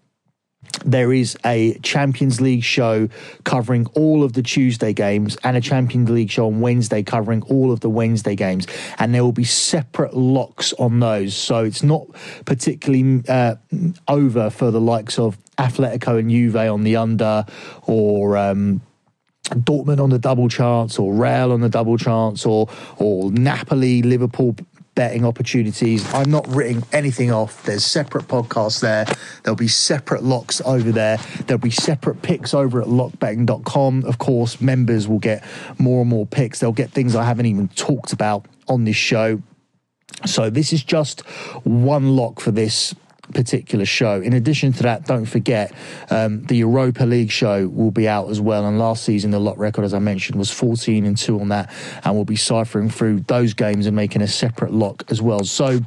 there 0.85 1.13
is 1.13 1.37
a 1.45 1.79
Champions 1.81 2.41
League 2.41 2.63
show 2.63 3.09
covering 3.45 3.87
all 3.95 4.23
of 4.23 4.33
the 4.33 4.43
Tuesday 4.43 4.93
games 4.93 5.37
and 5.45 5.57
a 5.57 5.61
Champions 5.61 6.11
League 6.11 6.31
show 6.31 6.47
on 6.47 6.61
Wednesday 6.61 7.03
covering 7.03 7.43
all 7.43 7.73
of 7.73 7.81
the 7.81 7.91
Wednesday 7.91 8.35
games. 8.35 8.67
And 8.99 9.15
there 9.15 9.25
will 9.25 9.33
be 9.33 9.45
separate 9.45 10.15
locks 10.15 10.73
on 10.75 11.01
those. 11.01 11.35
So 11.35 11.65
it's 11.65 11.83
not 11.83 12.07
particularly 12.45 13.23
uh, 13.29 13.57
over 14.07 14.51
for 14.51 14.71
the 14.71 14.81
likes 14.81 15.19
of 15.19 15.37
Atletico 15.57 16.19
and 16.19 16.31
Juve 16.31 16.57
on 16.57 16.85
the 16.85 16.97
under 16.97 17.45
or. 17.83 18.37
Um, 18.37 18.83
Dortmund 19.51 19.99
on 19.99 20.11
the 20.11 20.19
double 20.19 20.51
chance, 20.51 20.99
or 20.99 21.15
Real 21.15 21.53
on 21.53 21.63
the 21.63 21.71
double 21.71 21.97
chance, 21.97 22.45
or 22.45 22.69
or 22.99 23.31
Napoli, 23.31 24.03
Liverpool 24.03 24.55
betting 24.99 25.25
opportunities. 25.25 26.13
I'm 26.13 26.29
not 26.29 26.45
writing 26.49 26.83
anything 26.93 27.31
off. 27.31 27.63
There's 27.63 27.85
separate 27.85 28.27
podcasts 28.27 28.81
there. 28.81 29.07
There'll 29.45 29.55
be 29.55 29.69
separate 29.69 30.25
locks 30.25 30.61
over 30.63 30.91
there. 30.91 31.19
There'll 31.47 31.61
be 31.61 31.71
separate 31.71 32.21
picks 32.21 32.53
over 32.53 32.83
at 32.83 32.89
lockbetting.com. 32.89 34.05
Of 34.05 34.19
course, 34.19 34.61
members 34.61 35.07
will 35.07 35.21
get 35.21 35.45
more 35.79 36.01
and 36.01 36.11
more 36.11 36.27
picks. 36.27 36.59
They'll 36.59 36.73
get 36.73 36.91
things 36.91 37.15
I 37.15 37.23
haven't 37.23 37.47
even 37.47 37.69
talked 37.69 38.13
about 38.13 38.47
on 38.67 38.83
this 38.83 38.97
show. 38.97 39.41
So 40.27 40.51
this 40.51 40.73
is 40.73 40.83
just 40.83 41.21
one 41.63 42.17
lock 42.17 42.41
for 42.41 42.51
this 42.51 42.93
particular 43.35 43.85
show. 43.85 44.21
In 44.21 44.33
addition 44.33 44.73
to 44.75 44.83
that, 44.85 45.07
don't 45.07 45.25
forget 45.25 45.73
um, 46.11 46.43
the 46.45 46.57
Europa 46.57 47.05
League 47.05 47.31
show 47.31 47.69
will 47.69 47.91
be 47.91 48.09
out 48.09 48.31
as 48.31 48.41
well. 48.41 48.67
And 48.67 48.79
last 48.79 49.05
season, 49.05 49.31
the 49.31 49.39
lot 49.39 49.59
record, 49.59 49.85
as 49.85 49.95
I 49.95 49.99
mentioned, 49.99 50.39
was 50.39 50.51
14 50.51 51.05
and 51.05 51.17
2 51.17 51.41
on 51.41 51.49
that. 51.49 51.73
And 52.05 52.15
we'll 52.15 52.25
be 52.25 52.37
ciphering 52.37 52.91
through 52.91 53.21
those 53.21 53.55
games 53.55 53.87
and 53.87 53.95
making 53.95 54.23
a 54.23 54.29
separate 54.29 54.73
lock 54.73 55.05
as 55.09 55.21
well. 55.23 55.45
So, 55.45 55.81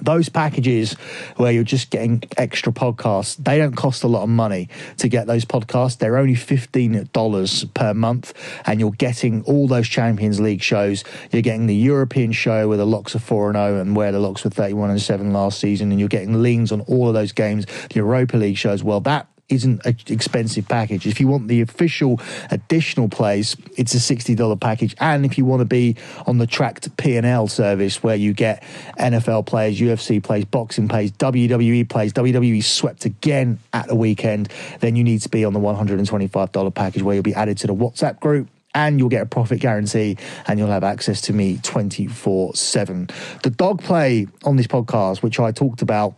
those 0.00 0.28
packages 0.28 0.94
where 1.36 1.52
you're 1.52 1.64
just 1.64 1.90
getting 1.90 2.22
extra 2.36 2.72
podcasts, 2.72 3.36
they 3.36 3.58
don't 3.58 3.76
cost 3.76 4.02
a 4.02 4.08
lot 4.08 4.22
of 4.22 4.28
money 4.28 4.68
to 4.98 5.08
get 5.08 5.26
those 5.26 5.44
podcasts. 5.44 5.98
They're 5.98 6.16
only 6.16 6.34
$15 6.34 7.74
per 7.74 7.94
month, 7.94 8.34
and 8.66 8.80
you're 8.80 8.90
getting 8.92 9.42
all 9.44 9.66
those 9.66 9.88
Champions 9.88 10.40
League 10.40 10.62
shows. 10.62 11.04
You're 11.32 11.42
getting 11.42 11.66
the 11.66 11.74
European 11.74 12.32
show 12.32 12.68
where 12.68 12.78
the 12.78 12.86
locks 12.86 13.14
are 13.14 13.20
4 13.20 13.52
0 13.52 13.80
and 13.80 13.96
where 13.96 14.12
the 14.12 14.20
locks 14.20 14.44
were 14.44 14.50
31 14.50 14.90
and 14.90 15.00
7 15.00 15.32
last 15.32 15.60
season, 15.60 15.90
and 15.90 15.98
you're 15.98 16.08
getting 16.08 16.42
leans 16.42 16.72
on 16.72 16.82
all 16.82 17.08
of 17.08 17.14
those 17.14 17.32
games. 17.32 17.66
The 17.90 17.96
Europa 17.96 18.36
League 18.36 18.56
show 18.56 18.70
as 18.70 18.84
well. 18.84 19.00
That 19.00 19.29
isn't 19.50 19.84
an 19.84 19.96
expensive 20.06 20.68
package. 20.68 21.06
If 21.06 21.20
you 21.20 21.28
want 21.28 21.48
the 21.48 21.60
official 21.60 22.20
additional 22.50 23.08
plays, 23.08 23.56
it's 23.76 23.94
a 23.94 23.98
$60 23.98 24.60
package. 24.60 24.94
And 24.98 25.26
if 25.26 25.36
you 25.36 25.44
want 25.44 25.60
to 25.60 25.66
be 25.66 25.96
on 26.26 26.38
the 26.38 26.46
tracked 26.46 26.96
P&L 26.96 27.48
service 27.48 28.02
where 28.02 28.16
you 28.16 28.32
get 28.32 28.62
NFL 28.98 29.46
plays, 29.46 29.80
UFC 29.80 30.22
plays, 30.22 30.44
boxing 30.44 30.88
plays, 30.88 31.12
WWE 31.12 31.88
plays, 31.88 32.12
WWE 32.12 32.62
swept 32.62 33.04
again 33.04 33.58
at 33.72 33.88
the 33.88 33.94
weekend, 33.94 34.48
then 34.80 34.96
you 34.96 35.04
need 35.04 35.20
to 35.22 35.28
be 35.28 35.44
on 35.44 35.52
the 35.52 35.60
$125 35.60 36.74
package 36.74 37.02
where 37.02 37.14
you'll 37.14 37.22
be 37.22 37.34
added 37.34 37.58
to 37.58 37.66
the 37.66 37.74
WhatsApp 37.74 38.20
group 38.20 38.48
and 38.74 38.98
you'll 38.98 39.08
get 39.08 39.22
a 39.22 39.26
profit 39.26 39.60
guarantee 39.60 40.16
and 40.46 40.58
you'll 40.58 40.68
have 40.68 40.84
access 40.84 41.20
to 41.22 41.32
me 41.32 41.58
24 41.62 42.54
7. 42.54 43.08
The 43.42 43.50
dog 43.50 43.82
play 43.82 44.26
on 44.44 44.56
this 44.56 44.66
podcast, 44.66 45.22
which 45.22 45.40
I 45.40 45.52
talked 45.52 45.82
about 45.82 46.14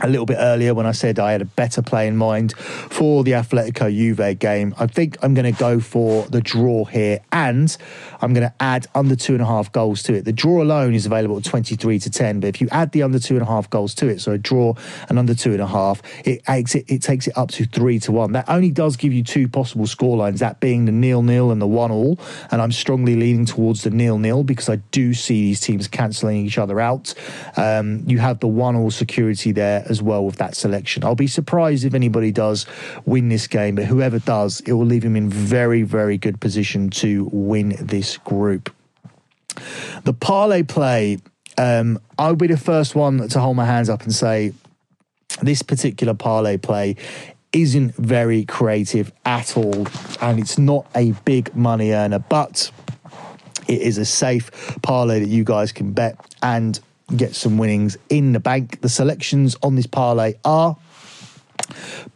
a 0.00 0.08
little 0.08 0.26
bit 0.26 0.36
earlier 0.38 0.74
when 0.74 0.86
I 0.86 0.92
said 0.92 1.18
I 1.18 1.32
had 1.32 1.42
a 1.42 1.46
better 1.46 1.80
play 1.80 2.06
in 2.06 2.16
mind 2.16 2.52
for 2.56 3.24
the 3.24 3.32
Atletico 3.32 3.90
Juve 3.90 4.38
game. 4.38 4.74
I 4.78 4.86
think 4.86 5.16
I'm 5.22 5.32
going 5.34 5.52
to 5.52 5.58
go 5.58 5.80
for 5.80 6.26
the 6.26 6.40
draw 6.40 6.84
here 6.84 7.20
and 7.32 7.74
I'm 8.20 8.32
going 8.34 8.48
to 8.48 8.54
add 8.60 8.86
under 8.94 9.16
two 9.16 9.34
and 9.34 9.42
a 9.42 9.46
half 9.46 9.70
goals 9.72 10.02
to 10.04 10.14
it. 10.14 10.24
The 10.24 10.32
draw 10.32 10.62
alone 10.62 10.94
is 10.94 11.06
available 11.06 11.36
at 11.38 11.44
23 11.44 11.98
to 12.00 12.10
10, 12.10 12.40
but 12.40 12.48
if 12.48 12.60
you 12.60 12.68
add 12.70 12.92
the 12.92 13.02
under 13.02 13.18
two 13.18 13.34
and 13.34 13.42
a 13.42 13.46
half 13.46 13.68
goals 13.70 13.94
to 13.96 14.08
it, 14.08 14.20
so 14.20 14.32
a 14.32 14.38
draw 14.38 14.74
and 15.08 15.18
under 15.18 15.34
two 15.34 15.52
and 15.52 15.60
a 15.60 15.66
half, 15.66 16.02
it, 16.24 16.42
it, 16.48 16.90
it 16.90 17.02
takes 17.02 17.26
it 17.26 17.36
up 17.36 17.50
to 17.50 17.64
three 17.66 17.98
to 18.00 18.12
one. 18.12 18.32
That 18.32 18.48
only 18.48 18.70
does 18.70 18.96
give 18.96 19.12
you 19.12 19.22
two 19.22 19.48
possible 19.48 19.86
scorelines, 19.86 20.38
that 20.38 20.60
being 20.60 20.84
the 20.84 20.92
nil 20.92 21.22
nil 21.22 21.50
and 21.50 21.60
the 21.60 21.66
one 21.66 21.90
all. 21.90 22.18
And 22.50 22.62
I'm 22.62 22.72
strongly 22.72 23.16
leaning 23.16 23.46
towards 23.46 23.82
the 23.82 23.90
nil 23.90 24.18
nil 24.18 24.44
because 24.44 24.68
I 24.68 24.76
do 24.76 25.14
see 25.14 25.42
these 25.42 25.60
teams 25.60 25.88
cancelling 25.88 26.46
each 26.46 26.58
other 26.58 26.80
out. 26.80 27.14
Um, 27.56 28.04
you 28.06 28.18
have 28.18 28.40
the 28.40 28.48
one 28.48 28.76
all 28.76 28.90
security 28.90 29.52
there 29.52 29.84
as 29.88 30.02
well 30.02 30.24
with 30.24 30.36
that 30.36 30.56
selection. 30.56 31.04
I'll 31.04 31.14
be 31.14 31.26
surprised 31.26 31.84
if 31.84 31.94
anybody 31.94 32.32
does 32.32 32.66
win 33.04 33.28
this 33.28 33.46
game, 33.46 33.74
but 33.74 33.84
whoever 33.84 34.18
does, 34.18 34.60
it 34.60 34.72
will 34.72 34.86
leave 34.86 35.04
him 35.04 35.16
in 35.16 35.28
very, 35.28 35.82
very 35.82 36.18
good 36.18 36.40
position 36.40 36.90
to 36.90 37.28
win 37.32 37.76
this 37.80 38.05
group. 38.18 38.74
The 40.04 40.12
parlay 40.12 40.62
play, 40.62 41.18
um, 41.58 41.98
I'll 42.18 42.36
be 42.36 42.46
the 42.46 42.56
first 42.56 42.94
one 42.94 43.28
to 43.28 43.40
hold 43.40 43.56
my 43.56 43.64
hands 43.64 43.88
up 43.88 44.02
and 44.02 44.14
say 44.14 44.52
this 45.42 45.62
particular 45.62 46.14
parlay 46.14 46.56
play 46.56 46.96
isn't 47.52 47.94
very 47.96 48.44
creative 48.44 49.12
at 49.24 49.56
all, 49.56 49.86
and 50.20 50.38
it's 50.38 50.58
not 50.58 50.86
a 50.94 51.12
big 51.24 51.54
money 51.56 51.92
earner, 51.92 52.18
but 52.18 52.70
it 53.66 53.80
is 53.80 53.98
a 53.98 54.04
safe 54.04 54.50
parlay 54.82 55.20
that 55.20 55.28
you 55.28 55.44
guys 55.44 55.72
can 55.72 55.92
bet. 55.92 56.16
And 56.42 56.78
get 57.14 57.34
some 57.34 57.58
winnings 57.58 57.96
in 58.08 58.32
the 58.32 58.40
bank. 58.40 58.80
The 58.80 58.88
selections 58.88 59.56
on 59.62 59.76
this 59.76 59.86
parlay 59.86 60.34
are 60.44 60.76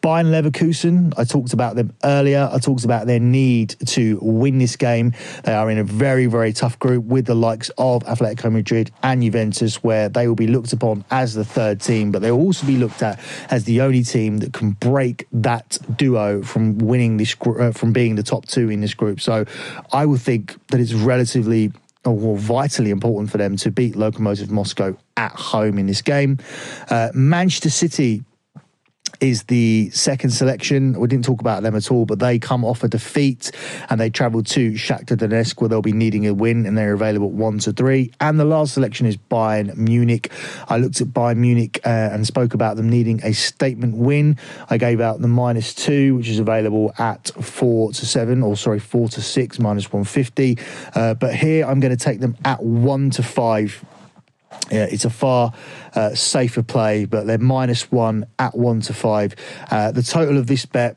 Bayern 0.03 0.31
Leverkusen, 0.31 1.12
I 1.18 1.24
talked 1.24 1.53
about 1.53 1.76
them 1.76 1.92
earlier. 2.05 2.48
I 2.50 2.59
talked 2.59 2.85
about 2.85 3.07
their 3.07 3.20
need 3.20 3.76
to 3.87 4.18
win 4.22 4.59
this 4.59 4.76
game. 4.76 5.12
They 5.44 5.53
are 5.53 5.70
in 5.70 5.79
a 5.79 5.85
very, 5.85 6.26
very 6.26 6.53
tough 6.53 6.79
group 6.79 7.05
with 7.05 7.26
the 7.26 7.35
likes 7.35 7.70
of 7.76 8.03
Atletico 8.05 8.50
Madrid 8.50 8.90
and 9.03 9.22
Juventus, 9.22 9.83
where 9.83 10.09
they 10.09 10.26
will 10.26 10.35
be 10.35 10.46
looked 10.46 10.72
upon 10.72 11.05
as 11.11 11.35
the 11.35 11.44
third 11.44 11.81
team, 11.81 12.11
but 12.11 12.22
they'll 12.22 12.37
also 12.37 12.66
be 12.66 12.76
looked 12.76 13.03
at 13.03 13.20
as 13.50 13.64
the 13.64 13.81
only 13.81 14.03
team 14.03 14.38
that 14.38 14.53
can 14.53 14.72
break 14.72 15.26
that 15.33 15.79
duo 15.96 16.42
from 16.42 16.79
winning 16.79 17.16
this, 17.16 17.37
uh, 17.44 17.72
from 17.72 17.92
being 17.92 18.16
the 18.16 18.22
top 18.22 18.46
two 18.46 18.70
in 18.70 18.81
this 18.81 18.94
group. 18.94 19.20
So 19.20 19.44
I 19.92 20.07
would 20.07 20.20
think 20.20 20.57
that 20.68 20.81
it's 20.81 20.94
relatively 20.94 21.72
or 22.07 22.37
vitally 22.38 22.90
important 22.90 23.31
for 23.31 23.37
them 23.37 23.57
to 23.59 23.70
beat 23.70 23.94
Lokomotiv 23.94 24.48
Moscow 24.48 24.96
at 25.18 25.33
home 25.33 25.79
in 25.79 25.87
this 25.87 26.00
game. 26.00 26.38
Uh, 26.88 27.11
Manchester 27.12 27.68
City 27.68 28.24
is 29.20 29.44
the 29.44 29.90
second 29.90 30.30
selection. 30.30 30.98
We 30.98 31.09
didn't 31.09 31.24
talk 31.24 31.40
about 31.40 31.62
them 31.62 31.76
at 31.76 31.90
all, 31.90 32.06
but 32.06 32.18
they 32.18 32.38
come 32.38 32.64
off 32.64 32.83
a 32.83 32.88
defeat 32.88 33.50
and 33.88 34.00
they 34.00 34.11
travel 34.11 34.42
to 34.42 34.72
Shakhtar 34.72 35.16
Donetsk 35.16 35.61
where 35.61 35.68
they'll 35.68 35.83
be 35.83 35.92
needing 35.92 36.26
a 36.26 36.35
win 36.35 36.66
and 36.66 36.76
they're 36.76 36.94
available 36.94 37.30
one 37.30 37.59
to 37.61 37.72
three. 37.72 38.12
And 38.20 38.40
the 38.40 38.44
last 38.44 38.74
selection 38.74 39.06
is 39.06 39.16
Bayern 39.16 39.76
Munich. 39.76 40.33
I 40.68 40.78
looked 40.78 41.00
at 41.00 41.09
Bayern 41.09 41.37
Munich 41.37 41.80
uh, 41.85 41.88
and 41.88 42.26
spoke 42.26 42.54
about 42.54 42.76
them 42.76 42.88
needing 42.88 43.20
a 43.22 43.33
statement 43.33 43.96
win. 43.96 44.38
I 44.68 44.78
gave 44.78 45.00
out 45.00 45.20
the 45.20 45.28
minus 45.28 45.74
two, 45.74 46.16
which 46.16 46.28
is 46.28 46.38
available 46.38 46.92
at 46.98 47.28
four 47.42 47.92
to 47.92 48.06
seven, 48.06 48.42
or 48.42 48.56
sorry, 48.56 48.78
four 48.78 49.09
to 49.11 49.20
six, 49.20 49.59
minus 49.59 49.92
150. 49.92 50.59
Uh, 50.94 51.14
but 51.14 51.35
here 51.35 51.66
I'm 51.66 51.80
going 51.80 51.96
to 51.96 52.02
take 52.02 52.20
them 52.20 52.37
at 52.44 52.62
one 52.62 53.11
to 53.11 53.22
five 53.22 53.85
yeah, 54.70 54.84
it's 54.84 55.04
a 55.04 55.10
far 55.10 55.52
uh, 55.94 56.14
safer 56.14 56.62
play, 56.62 57.04
but 57.04 57.26
they're 57.26 57.38
minus 57.38 57.90
one 57.90 58.26
at 58.38 58.56
one 58.56 58.80
to 58.82 58.92
five. 58.92 59.34
Uh, 59.70 59.92
the 59.92 60.02
total 60.02 60.38
of 60.38 60.46
this 60.46 60.66
bet 60.66 60.96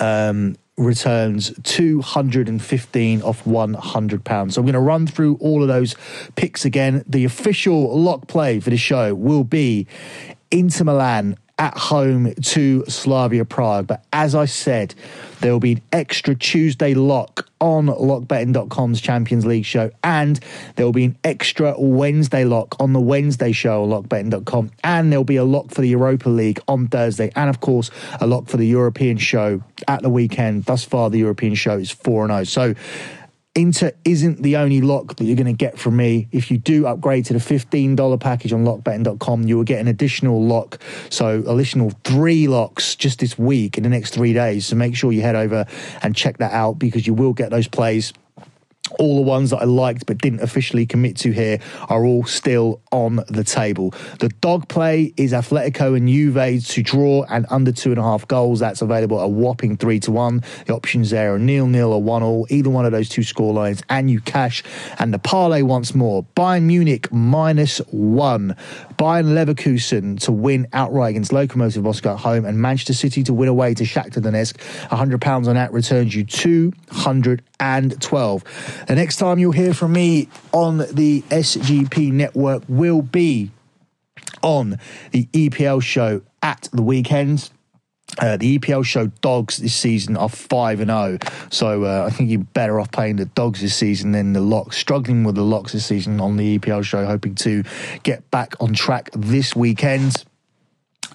um, 0.00 0.56
returns 0.76 1.52
215 1.62 3.22
off 3.22 3.46
100 3.46 4.24
pounds. 4.24 4.54
So 4.54 4.60
I'm 4.60 4.66
going 4.66 4.74
to 4.74 4.80
run 4.80 5.06
through 5.06 5.36
all 5.36 5.62
of 5.62 5.68
those 5.68 5.94
picks 6.34 6.64
again. 6.64 7.02
The 7.06 7.24
official 7.24 7.98
lock 7.98 8.26
play 8.26 8.60
for 8.60 8.70
the 8.70 8.76
show 8.76 9.14
will 9.14 9.44
be 9.44 9.86
Inter 10.50 10.84
Milan 10.84 11.38
at 11.58 11.76
home 11.76 12.34
to 12.34 12.84
Slavia 12.86 13.44
Prague. 13.44 13.86
But 13.86 14.04
as 14.12 14.34
I 14.34 14.44
said, 14.44 14.94
there 15.40 15.52
will 15.52 15.60
be 15.60 15.72
an 15.72 15.82
extra 15.92 16.34
Tuesday 16.34 16.94
lock 16.94 17.48
on 17.60 17.86
lockbetting.com's 17.86 19.00
Champions 19.00 19.46
League 19.46 19.64
show, 19.64 19.90
and 20.04 20.38
there 20.74 20.84
will 20.84 20.92
be 20.92 21.04
an 21.04 21.16
extra 21.24 21.74
Wednesday 21.78 22.44
lock 22.44 22.76
on 22.78 22.92
the 22.92 23.00
Wednesday 23.00 23.52
show 23.52 23.84
on 23.84 23.90
lockbetting.com, 23.90 24.70
and 24.84 25.10
there'll 25.10 25.24
be 25.24 25.36
a 25.36 25.44
lock 25.44 25.70
for 25.70 25.80
the 25.80 25.88
Europa 25.88 26.28
League 26.28 26.60
on 26.68 26.88
Thursday, 26.88 27.32
and 27.34 27.48
of 27.48 27.60
course, 27.60 27.90
a 28.20 28.26
lock 28.26 28.46
for 28.48 28.58
the 28.58 28.66
European 28.66 29.16
show 29.16 29.62
at 29.88 30.02
the 30.02 30.10
weekend. 30.10 30.64
Thus 30.64 30.84
far, 30.84 31.08
the 31.08 31.18
European 31.18 31.54
show 31.54 31.78
is 31.78 31.90
4 31.90 32.26
0. 32.26 32.44
So, 32.44 32.74
Inter 33.56 33.90
isn't 34.04 34.42
the 34.42 34.58
only 34.58 34.82
lock 34.82 35.16
that 35.16 35.24
you're 35.24 35.34
going 35.34 35.46
to 35.46 35.54
get 35.54 35.78
from 35.78 35.96
me. 35.96 36.28
If 36.30 36.50
you 36.50 36.58
do 36.58 36.86
upgrade 36.86 37.24
to 37.24 37.32
the 37.32 37.38
$15 37.38 38.20
package 38.20 38.52
on 38.52 38.66
lockbetting.com, 38.66 39.48
you 39.48 39.56
will 39.56 39.64
get 39.64 39.80
an 39.80 39.88
additional 39.88 40.44
lock. 40.44 40.78
So, 41.08 41.42
additional 41.48 41.90
three 42.04 42.48
locks 42.48 42.94
just 42.94 43.18
this 43.20 43.38
week 43.38 43.78
in 43.78 43.82
the 43.82 43.88
next 43.88 44.12
three 44.12 44.34
days. 44.34 44.66
So, 44.66 44.76
make 44.76 44.94
sure 44.94 45.10
you 45.10 45.22
head 45.22 45.36
over 45.36 45.64
and 46.02 46.14
check 46.14 46.36
that 46.36 46.52
out 46.52 46.78
because 46.78 47.06
you 47.06 47.14
will 47.14 47.32
get 47.32 47.48
those 47.48 47.66
plays 47.66 48.12
all 48.98 49.16
the 49.16 49.22
ones 49.22 49.50
that 49.50 49.58
I 49.58 49.64
liked 49.64 50.06
but 50.06 50.18
didn't 50.18 50.40
officially 50.40 50.86
commit 50.86 51.16
to 51.18 51.32
here 51.32 51.60
are 51.88 52.04
all 52.04 52.24
still 52.24 52.80
on 52.92 53.16
the 53.28 53.44
table. 53.44 53.94
The 54.20 54.28
dog 54.40 54.68
play 54.68 55.12
is 55.16 55.32
Atletico 55.32 55.96
and 55.96 56.08
Juve 56.08 56.64
to 56.66 56.82
draw 56.82 57.24
and 57.28 57.46
under 57.50 57.72
two 57.72 57.90
and 57.90 57.98
a 57.98 58.02
half 58.02 58.26
goals. 58.28 58.60
That's 58.60 58.82
available 58.82 59.20
at 59.20 59.24
a 59.24 59.28
whopping 59.28 59.76
three 59.76 60.00
to 60.00 60.10
one. 60.10 60.42
The 60.66 60.74
options 60.74 61.10
there 61.10 61.34
are 61.34 61.38
nil 61.38 61.66
nil 61.66 61.92
or 61.92 62.02
one 62.02 62.22
all, 62.22 62.46
either 62.50 62.70
one 62.70 62.86
of 62.86 62.92
those 62.92 63.08
two 63.08 63.22
score 63.22 63.52
lines, 63.52 63.82
and 63.88 64.10
you 64.10 64.20
cash. 64.20 64.62
And 64.98 65.12
the 65.12 65.18
parlay 65.18 65.62
once 65.62 65.94
more 65.94 66.24
Bayern 66.36 66.64
Munich 66.64 67.12
minus 67.12 67.78
one, 67.90 68.56
Bayern 68.98 69.34
Leverkusen 69.34 70.18
to 70.20 70.32
win 70.32 70.66
outright 70.72 71.10
against 71.10 71.32
Lokomotiv 71.32 71.82
Moscow 71.82 72.14
at 72.14 72.20
home, 72.20 72.44
and 72.44 72.58
Manchester 72.60 72.94
City 72.94 73.22
to 73.24 73.34
win 73.34 73.48
away 73.48 73.74
to 73.74 73.84
Shakhtar 73.84 74.22
Donetsk. 74.22 74.56
£100 74.88 75.48
on 75.48 75.54
that 75.54 75.72
returns 75.72 76.14
you 76.14 76.24
212 76.24 77.46
the 78.86 78.94
next 78.94 79.16
time 79.16 79.38
you'll 79.38 79.52
hear 79.52 79.74
from 79.74 79.92
me 79.92 80.28
on 80.52 80.78
the 80.78 81.22
SGP 81.30 82.12
network 82.12 82.62
will 82.68 83.02
be 83.02 83.50
on 84.42 84.78
the 85.12 85.26
EPL 85.26 85.82
show 85.82 86.22
at 86.42 86.68
the 86.72 86.82
weekends. 86.82 87.50
Uh, 88.18 88.36
the 88.36 88.58
EPL 88.58 88.84
show 88.84 89.06
dogs 89.20 89.58
this 89.58 89.74
season 89.74 90.16
are 90.16 90.28
5 90.28 90.80
and 90.80 90.90
0. 90.90 91.18
So 91.50 91.84
uh, 91.84 92.06
I 92.06 92.10
think 92.10 92.30
you're 92.30 92.40
better 92.40 92.80
off 92.80 92.90
playing 92.90 93.16
the 93.16 93.26
dogs 93.26 93.60
this 93.60 93.74
season 93.74 94.12
than 94.12 94.32
the 94.32 94.40
locks. 94.40 94.76
Struggling 94.76 95.24
with 95.24 95.34
the 95.34 95.42
locks 95.42 95.72
this 95.72 95.86
season 95.86 96.20
on 96.20 96.36
the 96.36 96.58
EPL 96.58 96.84
show, 96.84 97.04
hoping 97.04 97.34
to 97.36 97.62
get 98.02 98.30
back 98.30 98.54
on 98.60 98.72
track 98.72 99.10
this 99.12 99.54
weekend. 99.54 100.24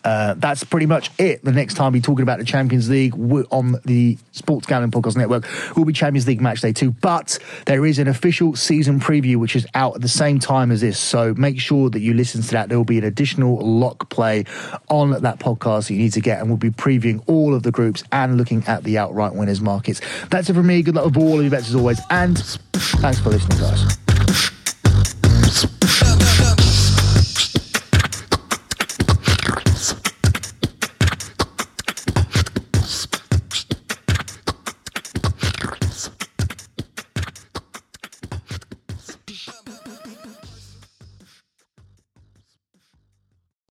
Uh, 0.04 0.34
that's 0.38 0.64
pretty 0.64 0.86
much 0.86 1.12
it. 1.18 1.44
The 1.44 1.52
next 1.52 1.76
time 1.76 1.94
we're 1.94 2.02
talking 2.02 2.24
about 2.24 2.40
the 2.40 2.46
Champions 2.46 2.90
League 2.90 3.14
on 3.52 3.80
the 3.86 4.18
Sports 4.32 4.68
Gambling 4.68 4.92
Podcast 4.92 5.18
Network 5.18 5.48
will 5.76 5.86
be 5.86 5.94
Champions 5.94 6.28
League 6.28 6.42
Match 6.42 6.62
Day 6.62 6.74
2. 6.74 6.92
But 6.92 7.38
there 7.66 7.86
is 7.86 8.00
an 8.00 8.08
official 8.08 8.56
season 8.56 9.00
preview 9.00 9.38
which 9.38 9.56
is 9.56 9.68
out 9.74 9.96
at 9.96 10.02
the 10.02 10.08
same 10.08 10.40
time 10.40 10.72
as 10.72 10.82
this. 10.82 11.00
So 11.00 11.34
make 11.36 11.60
sure 11.60 11.90
that 11.90 12.00
you 12.00 12.14
listen 12.14 12.42
to 12.42 12.52
that. 12.52 12.70
There 12.70 12.78
will 12.78 12.86
be 12.86 12.98
an 12.98 13.04
additional 13.04 13.58
lock 13.58 14.10
play 14.10 14.46
on 14.90 15.12
that 15.22 15.40
podcast 15.40 15.88
that 15.88 15.94
you 15.94 16.00
need 16.00 16.14
to 16.14 16.22
get, 16.22 16.40
and 16.40 16.50
we'll 16.50 16.58
be 16.58 16.72
previewing 16.72 17.24
all 17.28 17.54
of 17.54 17.64
the 17.64 17.72
groups 17.72 18.04
and 18.12 18.38
looking 18.38 18.64
at 18.68 18.84
the 18.84 18.98
outright 18.98 19.36
winners 19.36 19.62
markets. 19.62 20.02
That's 20.30 20.50
it 20.50 20.54
from 20.54 20.68
me. 20.68 20.82
Good 20.82 20.96
luck 20.96 21.06
with 21.06 21.18
all 21.18 21.38
of 21.38 21.42
your 21.42 21.52
bets 21.52 21.70
as 21.70 21.76
always, 21.76 22.00
and 22.10 22.38
thanks 22.38 23.20
for 23.20 23.30
listening, 23.30 23.60
guys. 23.60 24.11